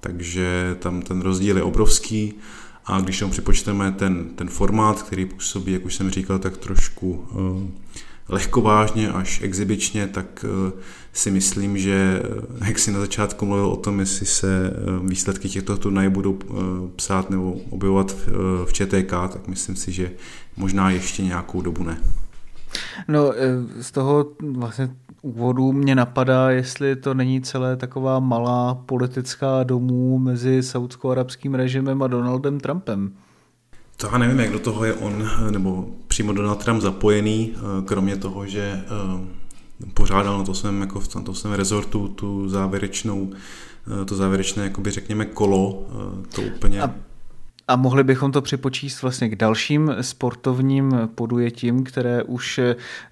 Takže 0.00 0.76
tam 0.78 1.02
ten 1.02 1.20
rozdíl 1.20 1.56
je 1.56 1.62
obrovský 1.62 2.34
a 2.84 3.00
když 3.00 3.18
tam 3.18 3.30
připočteme 3.30 3.92
ten, 3.92 4.28
ten 4.34 4.48
formát, 4.48 5.02
který 5.02 5.26
působí, 5.26 5.72
jak 5.72 5.84
už 5.84 5.94
jsem 5.94 6.10
říkal, 6.10 6.38
tak 6.38 6.56
trošku 6.56 7.28
lehkovážně 8.28 9.12
až 9.12 9.40
exibičně, 9.42 10.06
tak 10.06 10.44
eh, 10.44 10.72
si 11.12 11.30
myslím, 11.30 11.78
že 11.78 12.22
eh, 12.24 12.66
jak 12.66 12.78
si 12.78 12.92
na 12.92 13.00
začátku 13.00 13.46
mluvil 13.46 13.66
o 13.66 13.76
tom, 13.76 14.00
jestli 14.00 14.26
se 14.26 14.70
eh, 14.70 15.08
výsledky 15.08 15.48
těchto 15.48 15.76
turnajů 15.76 16.10
budou 16.10 16.38
psát 16.96 17.30
nebo 17.30 17.52
objevovat 17.70 18.16
v 18.64 18.72
ČTK, 18.72 19.10
tak 19.10 19.48
myslím 19.48 19.76
si, 19.76 19.92
že 19.92 20.10
možná 20.56 20.90
ještě 20.90 21.22
nějakou 21.22 21.60
dobu 21.60 21.84
ne. 21.84 21.98
No, 23.08 23.32
z 23.80 23.90
toho 23.90 24.26
vlastně 24.52 24.90
úvodu 25.22 25.72
mě 25.72 25.94
napadá, 25.94 26.50
jestli 26.50 26.96
to 26.96 27.14
není 27.14 27.40
celé 27.40 27.76
taková 27.76 28.20
malá 28.20 28.74
politická 28.74 29.62
domů 29.62 30.18
mezi 30.18 30.62
saudsko-arabským 30.62 31.54
režimem 31.54 32.02
a 32.02 32.06
Donaldem 32.06 32.60
Trumpem. 32.60 33.12
To 33.96 34.06
já 34.06 34.18
nevím, 34.18 34.40
jak 34.40 34.52
do 34.52 34.58
toho 34.58 34.84
je 34.84 34.94
on, 34.94 35.28
nebo 35.50 35.88
přímo 36.16 36.32
Donald 36.32 36.64
Trump 36.64 36.82
zapojený, 36.82 37.52
eh, 37.54 37.84
kromě 37.84 38.16
toho, 38.16 38.46
že 38.46 38.60
eh, 38.60 39.90
pořádal 39.94 40.38
na 40.38 40.44
to 40.44 40.54
svém, 40.54 40.80
jako 40.80 41.00
v 41.00 41.08
tom 41.08 41.34
svém 41.34 41.52
rezortu 41.52 42.08
tu 42.08 42.48
závěrečnou, 42.48 43.30
eh, 44.02 44.04
to 44.04 44.16
závěrečné, 44.16 44.62
jakoby 44.62 44.90
řekněme, 44.90 45.24
kolo, 45.24 45.86
to 46.34 46.42
úplně... 46.42 46.82
A, 46.82 46.94
a 47.68 47.76
mohli 47.76 48.04
bychom 48.04 48.32
to 48.32 48.42
připočíst 48.42 49.02
vlastně 49.02 49.28
k 49.28 49.36
dalším 49.36 49.94
sportovním 50.00 50.92
podujetím, 51.14 51.84
které 51.84 52.22
už 52.22 52.60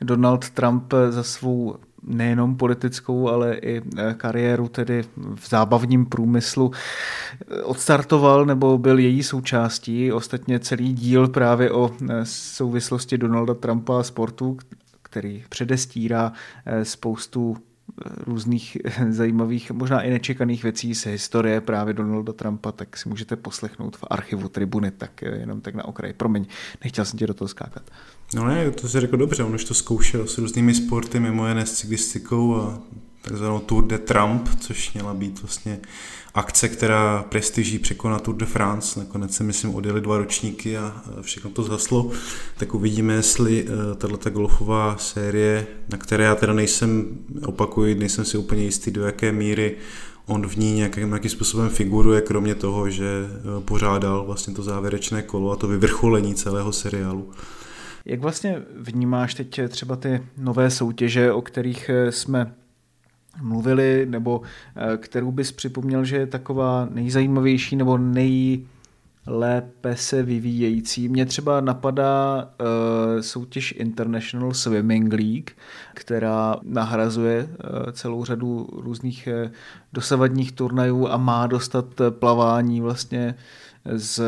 Donald 0.01 0.51
Trump 0.51 0.95
za 1.11 1.23
svou 1.23 1.77
nejenom 2.07 2.57
politickou, 2.57 3.29
ale 3.29 3.55
i 3.55 3.83
eh, 3.97 4.15
kariéru 4.15 4.69
tedy 4.69 5.05
v 5.17 5.49
zábavním 5.49 6.07
průmyslu 6.07 6.73
eh, 6.73 7.63
odstartoval 7.63 8.47
nebo 8.47 8.79
byl 8.79 8.99
její 8.99 9.23
součástí. 9.23 10.13
Ostatně 10.13 10.59
celý 10.59 10.93
díl 10.93 11.29
právě 11.29 11.71
o 11.71 11.91
eh, 12.11 12.21
souvislosti 12.25 13.19
Donalda 13.19 13.55
Trumpa 13.55 14.01
a 14.01 14.03
sportu, 14.03 14.59
který 15.03 15.45
předestírá 15.49 16.33
spoustu 16.83 17.57
různých 18.27 18.77
zajímavých, 19.11 19.71
možná 19.71 20.01
i 20.03 20.11
nečekaných 20.11 20.63
věcí 20.63 20.95
z 20.95 21.07
historie 21.07 21.61
právě 21.61 21.95
Donalda 21.95 22.33
Trumpa, 22.33 22.73
tak 22.73 22.97
si 22.97 23.09
můžete 23.09 23.37
poslechnout 23.37 23.97
v 23.97 24.05
archivu 24.11 24.49
Tribuny, 24.49 24.91
tak 24.91 25.23
jenom 25.23 25.61
tak 25.61 25.75
na 25.75 25.85
okraj. 25.85 26.13
Promiň, 26.13 26.47
nechtěl 26.85 27.05
jsem 27.05 27.19
tě 27.19 27.27
do 27.27 27.35
toho 27.35 27.49
skákat. 27.49 27.91
No 28.35 28.45
ne, 28.45 28.71
to 28.71 28.89
si 28.89 29.01
řekl 29.01 29.17
dobře, 29.17 29.45
on 29.45 29.55
už 29.55 29.65
to 29.65 29.75
zkoušel 29.75 30.27
s 30.27 30.39
různými 30.39 30.75
sporty, 30.75 31.21
mimo 31.21 31.49
jiné 31.49 31.67
s 31.67 31.73
cyklistikou 31.73 32.57
a 32.57 32.79
takzvanou 33.23 33.59
Tour 33.59 33.87
de 33.87 33.99
Trump, 33.99 34.49
což 34.61 34.93
měla 34.93 35.15
být 35.15 35.43
vlastně 35.43 35.81
akce, 36.35 36.69
která 36.69 37.25
prestiží 37.29 37.79
překonat 37.79 38.23
Tour 38.23 38.37
de 38.37 38.47
France. 38.47 39.01
Nakonec 39.01 39.35
se, 39.35 39.45
myslím, 39.45 39.75
odjeli 39.75 40.01
dva 40.01 40.19
ročníky 40.19 40.79
a 40.79 41.03
všechno 41.21 41.51
to 41.51 41.63
zhaslo. 41.63 42.11
Tak 42.57 42.75
uvidíme, 42.75 43.15
jestli 43.15 43.67
eh, 43.67 43.95
tato 43.95 44.31
golfová 44.31 44.97
série, 44.99 45.67
na 45.89 45.99
které 45.99 46.25
já 46.25 46.35
teda 46.35 46.53
nejsem, 46.53 47.19
opakuji, 47.47 47.95
nejsem 47.95 48.25
si 48.25 48.39
úplně 48.39 48.65
jistý, 48.65 48.91
do 48.91 49.07
jaké 49.07 49.33
míry 49.33 49.77
on 50.27 50.47
v 50.47 50.57
ní 50.57 50.75
nějakým, 50.75 51.09
nějakým 51.09 51.31
způsobem 51.31 51.69
figuruje, 51.69 52.21
kromě 52.21 52.55
toho, 52.55 52.91
že 52.91 53.27
eh, 53.27 53.61
pořádal 53.61 54.25
vlastně 54.25 54.55
to 54.55 54.63
závěrečné 54.63 55.23
kolo 55.23 55.51
a 55.51 55.57
to 55.57 55.69
vyvrcholení 55.69 56.35
celého 56.35 56.73
seriálu. 56.73 57.31
Jak 58.05 58.21
vlastně 58.21 58.63
vnímáš 58.77 59.35
teď 59.35 59.61
třeba 59.69 59.97
ty 59.97 60.23
nové 60.39 60.71
soutěže, 60.71 61.33
o 61.33 61.43
kterých 61.43 61.89
eh, 61.89 62.13
jsme 62.13 62.55
mluvili, 63.43 64.07
nebo 64.07 64.43
eh, 64.77 64.97
kterou 64.97 65.33
bys 65.33 65.53
připomněl, 65.53 66.05
že 66.05 66.17
je 66.17 66.27
taková 66.27 66.89
nejzajímavější 66.91 67.77
nebo 67.77 67.99
nej 67.99 68.67
lépe 69.27 69.97
se 69.97 70.23
vyvíjející. 70.23 71.09
Mně 71.09 71.27
třeba 71.27 71.61
napadá 71.61 72.45
uh, 72.45 73.21
soutěž 73.21 73.75
International 73.79 74.55
Swimming 74.55 75.13
League, 75.13 75.51
která 75.95 76.57
nahrazuje 76.63 77.45
uh, 77.45 77.93
celou 77.93 78.25
řadu 78.25 78.69
různých 78.73 79.29
uh, 79.45 79.51
dosavadních 79.93 80.53
turnajů 80.53 81.09
a 81.09 81.17
má 81.17 81.47
dostat 81.47 81.87
plavání 82.11 82.81
vlastně 82.81 83.35
z 83.85 84.23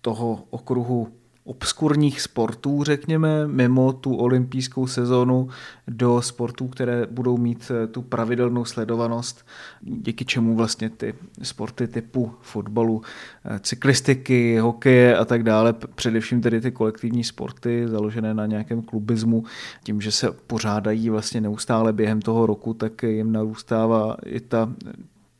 toho 0.00 0.44
okruhu 0.50 1.08
obskurních 1.48 2.20
sportů, 2.20 2.84
řekněme, 2.84 3.46
mimo 3.46 3.92
tu 3.92 4.14
olympijskou 4.14 4.86
sezonu 4.86 5.48
do 5.86 6.22
sportů, 6.22 6.68
které 6.68 7.06
budou 7.10 7.36
mít 7.36 7.72
eh, 7.74 7.86
tu 7.86 8.02
pravidelnou 8.02 8.64
sledovanost, 8.64 9.46
díky 9.80 10.24
čemu 10.24 10.56
vlastně 10.56 10.90
ty 10.90 11.14
sporty 11.42 11.88
typu 11.88 12.32
fotbalu, 12.40 13.02
eh, 13.44 13.58
cyklistiky, 13.58 14.58
hokeje 14.58 15.16
a 15.16 15.24
tak 15.24 15.42
dále, 15.42 15.74
především 15.94 16.40
tedy 16.40 16.60
ty 16.60 16.70
kolektivní 16.70 17.24
sporty 17.24 17.88
založené 17.88 18.34
na 18.34 18.46
nějakém 18.46 18.82
klubismu, 18.82 19.44
tím, 19.84 20.00
že 20.00 20.12
se 20.12 20.32
pořádají 20.46 21.10
vlastně 21.10 21.40
neustále 21.40 21.92
během 21.92 22.22
toho 22.22 22.46
roku, 22.46 22.74
tak 22.74 23.02
jim 23.02 23.32
narůstává 23.32 24.16
i 24.26 24.40
ta 24.40 24.72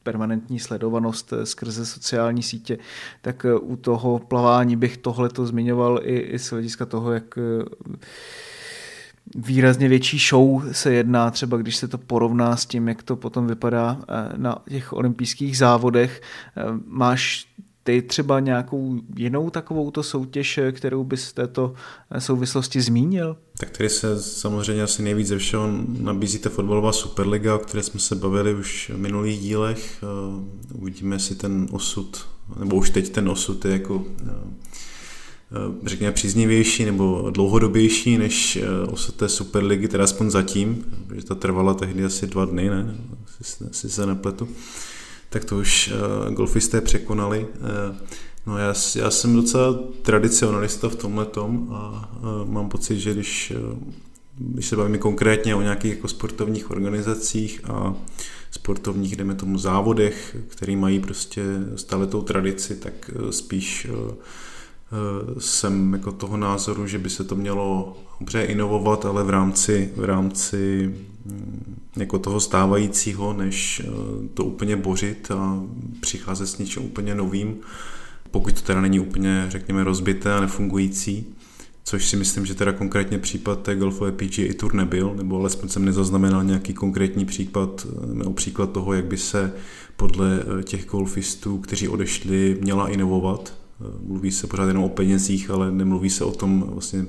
permanentní 0.08 0.58
sledovanost 0.58 1.32
eh, 1.32 1.46
skrze 1.46 1.86
sociální 1.86 2.42
sítě, 2.42 2.78
tak 3.22 3.44
eh, 3.44 3.54
u 3.54 3.76
toho 3.76 4.18
plavání 4.18 4.76
bych 4.76 4.96
tohle 4.96 5.28
to 5.28 5.46
zmiňoval 5.46 6.00
i, 6.02 6.18
i 6.18 6.38
z 6.38 6.50
hlediska 6.50 6.86
toho, 6.86 7.12
jak 7.12 7.38
eh, 7.38 7.64
výrazně 9.36 9.88
větší 9.88 10.18
show 10.18 10.72
se 10.72 10.92
jedná, 10.92 11.30
třeba 11.30 11.56
když 11.56 11.76
se 11.76 11.88
to 11.88 11.98
porovná 11.98 12.56
s 12.56 12.66
tím, 12.66 12.88
jak 12.88 13.02
to 13.02 13.16
potom 13.16 13.46
vypadá 13.46 14.00
na 14.36 14.58
těch 14.68 14.92
olympijských 14.92 15.58
závodech. 15.58 16.22
Máš 16.86 17.46
ty 17.88 18.02
třeba 18.02 18.40
nějakou 18.40 19.00
jinou 19.16 19.50
takovouto 19.50 20.02
soutěž, 20.02 20.60
kterou 20.72 21.04
bys 21.04 21.32
této 21.32 21.74
souvislosti 22.18 22.80
zmínil? 22.80 23.36
Tak 23.58 23.70
tady 23.70 23.88
se 23.88 24.22
samozřejmě 24.22 24.82
asi 24.82 25.02
nejvíc 25.02 25.28
ze 25.28 25.38
všeho 25.38 25.68
nabízí 26.00 26.38
ta 26.38 26.50
fotbalová 26.50 26.92
superliga, 26.92 27.54
o 27.54 27.58
které 27.58 27.82
jsme 27.82 28.00
se 28.00 28.14
bavili 28.14 28.54
už 28.54 28.90
v 28.94 28.98
minulých 28.98 29.40
dílech. 29.40 30.04
Uvidíme, 30.74 31.18
si 31.18 31.34
ten 31.34 31.66
osud, 31.70 32.26
nebo 32.58 32.76
už 32.76 32.90
teď 32.90 33.08
ten 33.08 33.28
osud 33.28 33.64
je 33.64 33.72
jako 33.72 34.04
řekněme 35.86 36.12
příznivější 36.12 36.84
nebo 36.84 37.30
dlouhodobější 37.30 38.18
než 38.18 38.58
osud 38.90 39.14
té 39.14 39.28
Superligy, 39.28 39.88
teda 39.88 40.04
aspoň 40.04 40.30
zatím, 40.30 40.84
protože 41.06 41.26
ta 41.26 41.34
trvala 41.34 41.74
tehdy 41.74 42.04
asi 42.04 42.26
dva 42.26 42.44
dny, 42.44 42.70
ne? 42.70 42.94
Asi, 43.40 43.64
asi 43.70 43.90
se 43.90 44.06
nepletu 44.06 44.48
tak 45.28 45.44
to 45.44 45.56
už 45.58 45.92
uh, 45.92 46.34
golfisté 46.34 46.80
překonali. 46.80 47.46
Uh, 47.60 47.96
no 48.46 48.58
já, 48.58 48.74
já 48.96 49.10
jsem 49.10 49.36
docela 49.36 49.78
tradicionalista 50.02 50.88
v 50.88 50.96
tomhle 50.96 51.24
tom 51.26 51.68
a 51.72 52.10
uh, 52.20 52.50
mám 52.50 52.68
pocit, 52.68 52.98
že 52.98 53.14
když, 53.14 53.52
uh, 53.72 53.78
když 54.38 54.66
se 54.66 54.76
bavíme 54.76 54.98
konkrétně 54.98 55.54
o 55.54 55.62
nějakých 55.62 55.94
jako 55.94 56.08
sportovních 56.08 56.70
organizacích 56.70 57.60
a 57.64 57.94
sportovních, 58.50 59.16
jdeme 59.16 59.34
tomu, 59.34 59.58
závodech, 59.58 60.36
který 60.48 60.76
mají 60.76 61.00
prostě 61.00 61.42
stále 61.76 62.06
tou 62.06 62.22
tradici, 62.22 62.76
tak 62.76 63.10
uh, 63.14 63.30
spíš 63.30 63.86
uh, 63.90 64.14
jsem 65.38 65.92
jako 65.92 66.12
toho 66.12 66.36
názoru, 66.36 66.86
že 66.86 66.98
by 66.98 67.10
se 67.10 67.24
to 67.24 67.36
mělo 67.36 67.96
dobře 68.20 68.42
inovovat, 68.42 69.04
ale 69.04 69.24
v 69.24 69.30
rámci, 69.30 69.90
v 69.96 70.04
rámci 70.04 70.94
mm, 71.24 71.76
jako 71.96 72.18
toho 72.18 72.40
stávajícího, 72.40 73.32
než 73.32 73.82
eh, 73.84 73.88
to 74.34 74.44
úplně 74.44 74.76
bořit 74.76 75.30
a 75.30 75.62
přicházet 76.00 76.46
s 76.46 76.58
něčím 76.58 76.82
úplně 76.82 77.14
novým, 77.14 77.56
pokud 78.30 78.52
to 78.52 78.60
teda 78.60 78.80
není 78.80 79.00
úplně, 79.00 79.46
řekněme, 79.48 79.84
rozbité 79.84 80.34
a 80.34 80.40
nefungující, 80.40 81.26
což 81.84 82.08
si 82.08 82.16
myslím, 82.16 82.46
že 82.46 82.54
teda 82.54 82.72
konkrétně 82.72 83.18
případ 83.18 83.62
té 83.62 83.76
golfové 83.76 84.12
PGA 84.12 84.54
Tour 84.56 84.74
nebyl, 84.74 85.14
nebo 85.16 85.38
alespoň 85.38 85.68
jsem 85.68 85.84
nezaznamenal 85.84 86.44
nějaký 86.44 86.74
konkrétní 86.74 87.24
případ, 87.24 87.86
eh, 87.90 88.14
nebo 88.14 88.32
příklad 88.32 88.72
toho, 88.72 88.92
jak 88.92 89.04
by 89.04 89.16
se 89.16 89.52
podle 89.96 90.40
eh, 90.60 90.62
těch 90.62 90.86
golfistů, 90.86 91.58
kteří 91.58 91.88
odešli, 91.88 92.58
měla 92.60 92.88
inovovat. 92.88 93.57
Mluví 94.02 94.30
se 94.30 94.46
pořád 94.46 94.66
jenom 94.66 94.84
o 94.84 94.88
penězích, 94.88 95.50
ale 95.50 95.72
nemluví 95.72 96.10
se 96.10 96.24
o 96.24 96.32
tom 96.32 96.64
vlastně, 96.68 97.06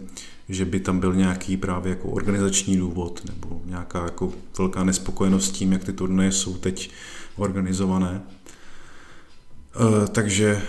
že 0.50 0.66
by 0.66 0.80
tam 0.80 1.00
byl 1.00 1.16
nějaký 1.16 1.58
právě 1.58 1.90
jako 1.90 2.10
organizační 2.10 2.78
důvod 2.78 3.22
nebo 3.26 3.62
nějaká 3.66 4.04
jako 4.04 4.34
velká 4.58 4.84
nespokojenost 4.84 5.46
s 5.46 5.52
tím, 5.52 5.72
jak 5.72 5.84
ty 5.84 5.94
turnaje 5.94 6.32
jsou 6.32 6.58
teď 6.58 6.92
organizované. 7.36 8.22
Uh, 9.80 10.08
takže 10.08 10.62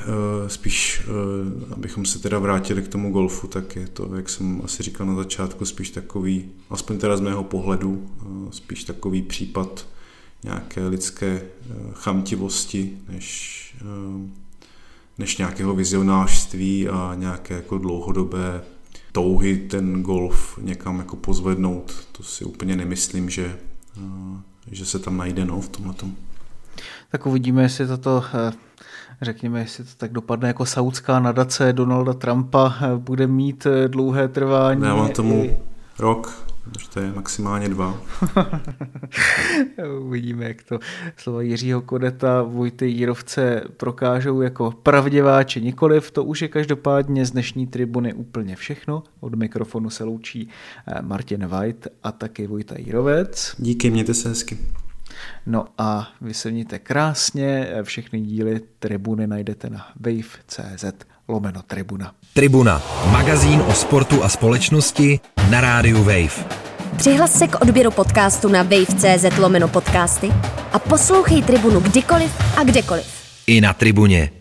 uh, 0.43 0.49
spíš, 0.49 1.03
uh, 1.09 1.73
abychom 1.73 2.05
se 2.05 2.19
teda 2.19 2.39
vrátili 2.39 2.83
k 2.83 2.89
tomu 2.89 3.13
golfu, 3.13 3.47
tak 3.47 3.77
je 3.77 3.89
to, 3.89 4.15
jak 4.17 4.29
jsem 4.29 4.61
asi 4.65 4.83
říkal 4.83 5.07
na 5.07 5.15
začátku, 5.15 5.65
spíš 5.65 5.91
takový, 5.91 6.45
aspoň 6.71 6.99
teda 6.99 7.17
z 7.17 7.21
mého 7.21 7.45
pohledu, 7.45 8.11
spíš 8.51 8.85
takový 8.85 9.23
případ 9.23 9.87
nějaké 10.45 10.89
lidské 10.89 11.43
chamtivosti, 11.93 12.99
než, 13.09 13.77
než 15.21 15.37
nějakého 15.37 15.75
vizionářství 15.75 16.89
a 16.89 17.15
nějaké 17.15 17.55
jako 17.55 17.79
dlouhodobé 17.79 18.63
touhy 19.13 19.57
ten 19.57 20.03
golf 20.03 20.59
někam 20.63 20.99
jako 20.99 21.17
pozvednout, 21.17 21.93
to 22.13 22.23
si 22.23 22.45
úplně 22.45 22.77
nemyslím, 22.77 23.31
že, 23.31 23.59
eh, 23.97 24.41
že 24.71 24.87
se 24.87 24.99
tam 24.99 25.17
najde 25.17 25.45
no, 25.45 25.61
v 25.61 25.69
tomhle. 25.69 25.95
Tak 27.11 27.27
uvidíme, 27.27 27.63
jestli 27.63 27.87
toto 27.87 28.25
eh, 28.35 28.53
řekněme, 29.23 29.61
jestli 29.61 29.85
to 29.85 29.91
tak 29.97 30.13
dopadne 30.13 30.49
jako 30.49 30.67
saudská 30.67 31.21
nadace 31.21 31.73
Donalda 31.73 32.13
Trumpa 32.13 32.75
eh, 32.81 32.97
bude 32.97 33.27
mít 33.27 33.67
dlouhé 33.87 34.29
trvání. 34.29 34.85
Já 34.85 34.95
mám 34.95 35.09
tomu 35.09 35.45
i... 35.45 35.57
rok, 36.79 36.89
to 36.89 37.01
je 37.01 37.13
maximálně 37.13 37.69
dva. 37.69 38.03
Uvidíme, 40.01 40.45
jak 40.45 40.63
to 40.63 40.79
slova 41.17 41.43
Jiřího 41.43 41.81
Kodeta, 41.81 42.43
Vojty 42.43 42.87
Jírovce 42.87 43.63
prokážou 43.77 44.41
jako 44.41 44.71
pravdivá 44.71 45.45
či 45.45 45.61
nikoliv. 45.61 46.11
To 46.11 46.25
už 46.25 46.43
je 46.43 46.49
každopádně 46.49 47.27
z 47.27 47.31
dnešní 47.31 47.67
tribuny 47.67 48.15
úplně 48.15 48.57
všechno. 48.57 49.03
Od 49.21 49.35
mikrofonu 49.35 49.91
se 49.91 50.05
loučí 50.05 50.49
eh, 50.87 51.03
Martin 51.03 51.47
White 51.47 51.89
a 52.03 52.13
taky 52.13 52.47
Vojta 52.47 52.75
Jírovec. 52.79 53.55
Díky, 53.59 53.91
mějte 53.91 54.15
se 54.15 54.29
hezky. 54.29 54.59
No 55.47 55.65
a 55.79 56.09
vy 56.21 56.35
se 56.35 56.51
mějte 56.51 56.79
krásně. 56.79 57.73
Všechny 57.83 58.21
díly 58.21 58.61
tribuny 58.79 59.27
najdete 59.27 59.71
na 59.71 59.87
wave.cz 60.01 61.10
lomeno 61.31 61.63
Tribuna. 61.67 62.13
Tribuna, 62.33 62.83
magazín 63.11 63.63
o 63.69 63.73
sportu 63.73 64.25
a 64.25 64.29
společnosti 64.29 65.21
na 65.51 65.61
rádiu 65.61 65.99
Wave. 65.99 66.45
Přihlas 66.97 67.33
se 67.39 67.49
k 67.49 67.61
odběru 67.63 67.91
podcastu 67.91 68.49
na 68.49 68.63
wave.cz 68.63 69.39
lomeno 69.39 69.69
podcasty 69.69 70.33
a 70.73 70.79
poslouchej 70.79 71.43
Tribunu 71.43 71.81
kdykoliv 71.81 72.31
a 72.57 72.65
kdekoliv. 72.65 73.07
I 73.47 73.61
na 73.61 73.73
Tribuně. 73.73 74.40